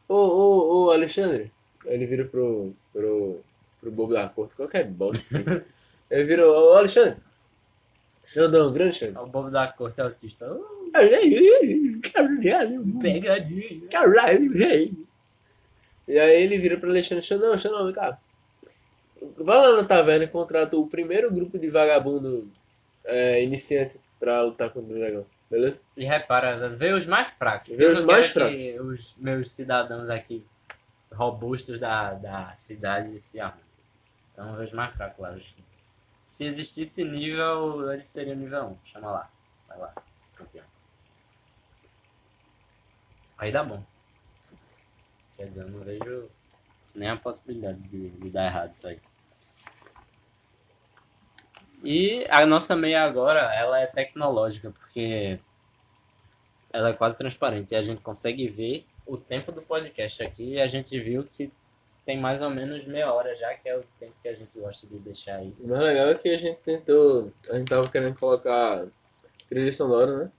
Ô, 0.07 0.15
ô, 0.15 0.85
ô, 0.85 0.91
Alexandre. 0.91 1.51
Ele 1.85 2.05
vira 2.05 2.23
pro, 2.23 2.73
pro, 2.93 3.41
pro 3.81 3.91
bobo 3.91 4.13
da 4.13 4.29
corte, 4.29 4.55
qualquer 4.55 4.85
bosta. 4.85 5.37
assim. 5.37 5.65
Ele 6.09 6.23
vira, 6.23 6.49
ô, 6.49 6.71
Alexandre. 6.73 7.17
Xandão, 8.25 8.71
grande 8.71 8.95
Xandão. 8.95 9.25
O 9.25 9.27
bobo 9.27 9.51
da 9.51 9.67
corte 9.67 10.01
autista. 10.01 10.51
Uh, 10.51 10.89
Caralho, 12.13 12.99
pegadinha. 13.01 13.87
Caralho. 13.89 14.57
E 16.07 16.17
aí 16.17 16.43
ele 16.43 16.57
vira 16.57 16.77
pra 16.77 16.89
Alexandre, 16.89 17.23
Xandão, 17.23 17.57
Xandão, 17.57 17.85
vem 17.85 17.93
cá. 17.93 18.17
Vai 19.37 19.57
lá 19.57 19.81
na 19.81 19.87
taverna 19.87 20.25
e 20.25 20.27
contrata 20.27 20.75
o 20.77 20.87
primeiro 20.87 21.31
grupo 21.31 21.57
de 21.57 21.69
vagabundo 21.69 22.49
é, 23.03 23.43
iniciante 23.43 23.99
pra 24.19 24.41
lutar 24.41 24.69
contra 24.71 24.93
o 24.93 24.97
dragão. 24.99 25.25
Beleza? 25.49 25.81
E 25.95 26.03
repara, 26.03 26.69
vê 26.69 26.93
os 26.93 27.05
mais 27.05 27.29
fracos. 27.31 27.69
Vê 27.69 27.85
os 27.85 27.99
mais 28.05 28.27
que 28.49 28.79
os 28.79 29.15
meus 29.17 29.51
cidadãos 29.51 30.09
aqui, 30.09 30.45
robustos 31.11 31.79
da, 31.79 32.13
da 32.13 32.53
cidade, 32.55 33.19
se 33.19 33.39
arrumem. 33.39 33.63
Então 34.33 34.55
vê 34.57 34.63
os 34.65 34.73
mais 34.73 34.93
fracos 34.95 35.19
lá. 35.19 35.31
Os- 35.31 35.55
Se 36.23 36.45
existisse 36.45 37.03
nível, 37.05 37.91
eles 37.91 38.07
seriam 38.09 38.35
nível 38.35 38.63
1. 38.65 38.77
Chama 38.85 39.11
lá. 39.11 39.29
Vai 39.69 39.77
lá, 39.77 39.93
campeão. 40.35 40.65
Aí 43.37 43.51
dá 43.51 43.63
bom. 43.63 43.83
Quer 45.35 45.45
dizer, 45.45 45.61
eu 45.63 45.69
não 45.69 45.79
vejo 45.81 46.29
nem 46.97 47.09
a 47.09 47.15
possibilidade 47.15 47.87
de, 47.87 48.09
de 48.09 48.29
dar 48.29 48.45
errado 48.45 48.73
isso 48.73 48.87
aí. 48.87 48.99
E 51.83 52.25
a 52.29 52.45
nossa 52.45 52.75
meia 52.75 53.03
agora, 53.03 53.53
ela 53.53 53.79
é 53.79 53.85
tecnológica, 53.85 54.71
porque 54.71 55.39
ela 56.73 56.89
é 56.89 56.93
quase 56.93 57.17
transparente. 57.17 57.73
E 57.73 57.77
a 57.77 57.83
gente 57.83 58.01
consegue 58.01 58.47
ver 58.47 58.85
o 59.05 59.15
tempo 59.15 59.51
do 59.51 59.61
podcast 59.61 60.23
aqui. 60.23 60.53
E 60.53 60.61
a 60.61 60.67
gente 60.67 60.99
viu 60.99 61.23
que 61.23 61.51
tem 62.03 62.19
mais 62.19 62.41
ou 62.41 62.49
menos 62.49 62.85
meia 62.85 63.13
hora 63.13 63.35
já, 63.35 63.53
que 63.53 63.69
é 63.69 63.77
o 63.77 63.83
tempo 63.99 64.13
que 64.21 64.27
a 64.27 64.33
gente 64.33 64.59
gosta 64.59 64.87
de 64.87 64.97
deixar 64.97 65.37
aí. 65.37 65.55
O 65.59 65.67
mais 65.67 65.81
legal 65.81 66.07
é 66.07 66.15
que 66.15 66.29
a 66.29 66.37
gente 66.37 66.59
tentou. 66.61 67.31
A 67.51 67.57
gente 67.57 67.69
tava 67.69 67.87
querendo 67.89 68.17
colocar 68.17 68.87
trilha 69.47 69.71
sonora, 69.71 70.25
né? 70.25 70.31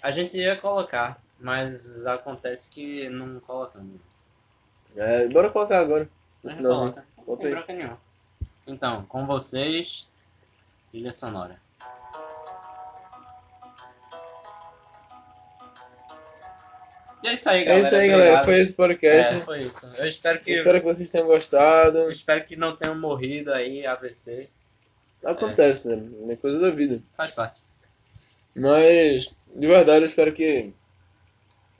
A 0.00 0.10
gente 0.10 0.36
ia 0.36 0.56
colocar, 0.56 1.20
mas 1.38 2.06
acontece 2.06 2.70
que 2.72 3.08
não 3.08 3.40
colocamos. 3.40 4.13
É, 4.96 5.26
bora 5.28 5.50
colocar 5.50 5.80
agora. 5.80 6.08
Coloca. 6.42 7.04
Não 7.26 7.36
tem 7.36 7.50
bronca 7.50 7.72
nenhuma. 7.72 7.98
Então, 8.66 9.04
com 9.06 9.26
vocês, 9.26 10.08
trilha 10.90 11.12
sonora. 11.12 11.58
E 17.22 17.28
é 17.28 17.32
isso 17.32 17.48
aí, 17.48 17.62
É 17.62 17.64
galera. 17.64 17.86
isso 17.86 17.96
aí, 17.96 18.08
galera. 18.08 18.24
Obrigado. 18.30 18.44
Foi 18.44 18.60
esse 18.60 18.72
podcast. 18.74 19.34
É, 19.34 19.40
foi 19.40 19.60
isso. 19.60 19.90
Eu 19.96 20.06
espero 20.06 20.40
que, 20.40 20.52
Espero 20.52 20.78
que 20.80 20.84
vocês 20.86 21.10
tenham 21.10 21.26
gostado. 21.26 21.98
eu 21.98 22.10
espero 22.10 22.44
que 22.44 22.54
não 22.54 22.76
tenham 22.76 22.98
morrido 23.00 23.52
aí, 23.52 23.86
AVC. 23.86 24.48
Acontece, 25.24 25.88
né? 25.96 26.32
É 26.32 26.36
coisa 26.36 26.60
da 26.60 26.70
vida. 26.70 27.00
Faz 27.16 27.30
parte. 27.30 27.62
Mas, 28.54 29.34
de 29.56 29.66
verdade, 29.66 30.04
eu 30.04 30.06
espero 30.06 30.32
que 30.34 30.72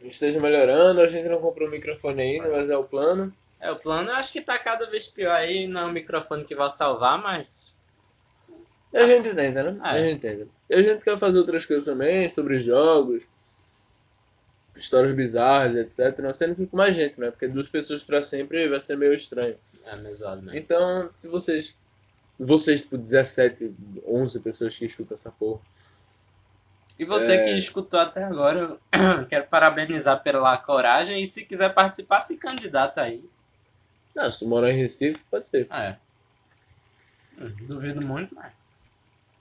esteja 0.09 0.41
melhorando. 0.41 1.01
A 1.01 1.09
gente 1.09 1.29
não 1.29 1.41
comprou 1.41 1.69
um 1.69 1.71
microfone 1.71 2.23
ainda, 2.23 2.49
mas 2.49 2.71
é 2.71 2.77
o 2.77 2.85
plano. 2.85 3.33
É, 3.61 3.71
o 3.71 3.77
plano 3.77 4.11
eu 4.11 4.15
acho 4.15 4.33
que 4.33 4.41
tá 4.41 4.59
cada 4.59 4.87
vez 4.91 5.09
pior 5.09 5.33
aí. 5.33 5.67
Não 5.67 5.83
é 5.83 5.87
um 5.87 5.93
microfone 5.93 6.45
que 6.45 6.55
vai 6.55 6.69
salvar, 6.71 7.21
mas. 7.21 7.77
A 8.93 9.07
gente 9.07 9.35
tenta, 9.35 9.63
né? 9.63 9.81
Ah, 9.83 9.93
A 9.93 9.99
é. 9.99 10.11
gente 10.11 10.21
tenta. 10.21 10.49
E 10.69 10.75
a 10.75 10.83
gente 10.83 11.03
quer 11.03 11.19
fazer 11.19 11.39
outras 11.39 11.67
coisas 11.67 11.85
também, 11.85 12.29
sobre 12.29 12.61
jogos, 12.61 13.25
histórias 14.77 15.15
bizarras, 15.15 15.75
etc. 15.75 16.19
Não 16.21 16.35
sendo 16.35 16.55
que 16.55 16.67
com 16.67 16.77
mais 16.77 16.95
gente, 16.95 17.19
né? 17.21 17.31
Porque 17.31 17.49
duas 17.49 17.69
pessoas 17.69 18.03
pra 18.03 18.23
sempre 18.23 18.69
vai 18.69 18.81
ser 18.81 18.97
meio 18.97 19.15
estranho. 19.15 19.57
É 19.87 19.95
olhos, 19.95 20.45
né? 20.45 20.53
Então, 20.55 21.11
se 21.17 21.29
vocês. 21.29 21.77
Vocês, 22.37 22.81
tipo, 22.81 22.99
17, 22.99 23.73
11 24.09 24.41
pessoas 24.41 24.77
que 24.77 24.87
escutam 24.87 25.15
essa 25.15 25.31
porra. 25.31 25.61
E 26.99 27.05
você 27.05 27.33
É. 27.35 27.45
que 27.45 27.51
escutou 27.59 27.99
até 27.99 28.23
agora, 28.23 28.59
eu 28.61 28.81
quero 29.29 29.47
parabenizar 29.49 30.23
pela 30.23 30.57
coragem. 30.59 31.23
E 31.23 31.27
se 31.27 31.45
quiser 31.47 31.75
participar, 31.75 32.21
se 32.21 32.39
candidata 32.39 33.03
aí. 33.03 33.25
Não, 34.15 34.31
se 34.31 34.39
tu 34.41 34.49
morar 34.49 34.71
em 34.71 34.77
Recife, 34.77 35.25
pode 35.31 35.47
ser. 35.47 35.67
Ah, 35.71 35.85
é. 35.85 35.97
Duvido 37.67 38.01
muito, 38.01 38.35
mas. 38.35 38.53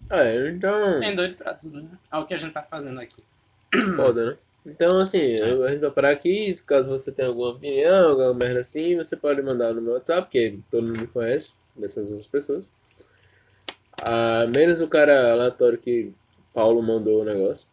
É, 0.10 0.50
então. 0.50 0.98
Tem 1.00 1.16
doido 1.16 1.36
pra 1.36 1.54
tudo, 1.54 1.82
né? 1.82 1.90
É 2.12 2.18
o 2.18 2.26
que 2.26 2.34
a 2.34 2.38
gente 2.38 2.54
tá 2.54 2.64
fazendo 2.64 3.00
aqui. 3.00 3.24
Foda, 3.96 4.32
né? 4.32 4.38
Então, 4.66 5.00
assim, 5.00 5.36
eu- 5.36 5.64
a 5.64 5.70
gente 5.72 5.82
vai 5.82 5.92
parar 5.92 6.10
aqui. 6.10 6.54
Caso 6.66 6.90
você 6.90 7.12
tenha 7.12 7.28
alguma 7.28 7.50
opinião, 7.50 8.10
alguma 8.12 8.34
merda 8.34 8.62
assim, 8.62 8.96
você 8.96 9.16
pode 9.16 9.42
mandar 9.44 9.74
no 9.74 9.82
meu 9.82 9.94
WhatsApp, 9.94 10.28
que 10.30 10.60
todo 10.72 10.88
mundo 10.88 11.00
me 11.02 11.08
conhece, 11.08 11.56
dessas 11.76 12.10
outras 12.10 12.28
pessoas. 12.28 12.64
Ah, 14.02 14.46
menos 14.48 14.80
o 14.80 14.88
cara 14.88 15.32
aleatório 15.34 15.78
que 15.78 16.14
Paulo 16.54 16.82
mandou 16.82 17.22
o 17.22 17.26
negócio. 17.26 17.68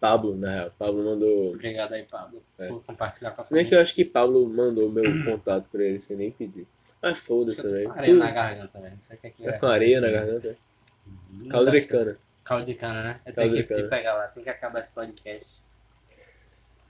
Pablo, 0.00 0.34
na 0.34 0.50
real. 0.50 0.70
Pablo 0.78 1.04
mandou. 1.04 1.50
Obrigado 1.54 1.92
aí, 1.92 2.04
Pablo, 2.04 2.42
É. 2.58 2.68
por 2.68 2.82
compartilhar 2.84 3.32
com 3.32 3.42
a 3.42 3.44
Se 3.44 3.52
bem 3.52 3.64
que 3.64 3.70
família. 3.70 3.78
eu 3.78 3.82
acho 3.82 3.94
que 3.94 4.04
Pablo 4.04 4.48
mandou 4.48 4.90
meu 4.90 5.04
contato 5.24 5.66
pra 5.70 5.84
ele 5.84 5.98
sem 5.98 6.16
nem 6.16 6.30
pedir. 6.30 6.66
Mas 7.02 7.18
foda-se, 7.18 7.60
que 7.62 7.68
velho. 7.68 7.90
com 7.90 7.98
areia 7.98 8.14
na 8.14 8.30
garganta, 8.30 8.80
velho. 8.80 8.96
Que 9.20 9.26
é 9.26 9.30
que 9.30 9.42
Tá 9.42 9.50
vai 9.50 9.58
com 9.60 9.66
areia 9.66 10.00
na 10.00 10.06
acontecer. 10.08 10.26
garganta. 10.26 10.58
Não 11.32 11.48
Caldo 11.48 11.70
de 11.70 11.86
cana. 11.86 12.18
Caldo 12.44 12.64
de 12.64 12.74
cana, 12.74 13.02
né? 13.02 13.20
Eu 13.26 13.34
tenho 13.34 13.52
que 13.52 13.62
pegar 13.84 14.14
lá 14.14 14.24
assim 14.24 14.42
que 14.42 14.50
acabar 14.50 14.80
esse 14.80 14.92
podcast. 14.92 15.62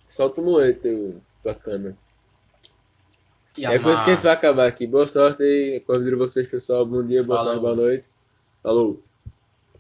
Solta 0.06 0.40
o 0.40 0.44
moer, 0.44 0.78
teu, 0.78 1.20
tua 1.42 1.54
cana. 1.54 1.96
E 3.58 3.64
É 3.66 3.78
com 3.78 3.92
isso 3.92 4.04
que 4.04 4.10
a 4.10 4.14
gente 4.14 4.22
vai 4.22 4.32
acabar 4.32 4.66
aqui. 4.68 4.86
Boa 4.86 5.06
sorte 5.06 5.42
aí. 5.42 5.80
Convido 5.80 6.16
vocês, 6.16 6.46
pessoal. 6.48 6.86
Bom 6.86 7.04
dia, 7.04 7.22
boa 7.24 7.38
Falou. 7.38 7.52
tarde, 7.52 7.60
boa 7.60 7.74
noite. 7.76 8.06
Falou. 8.62 9.02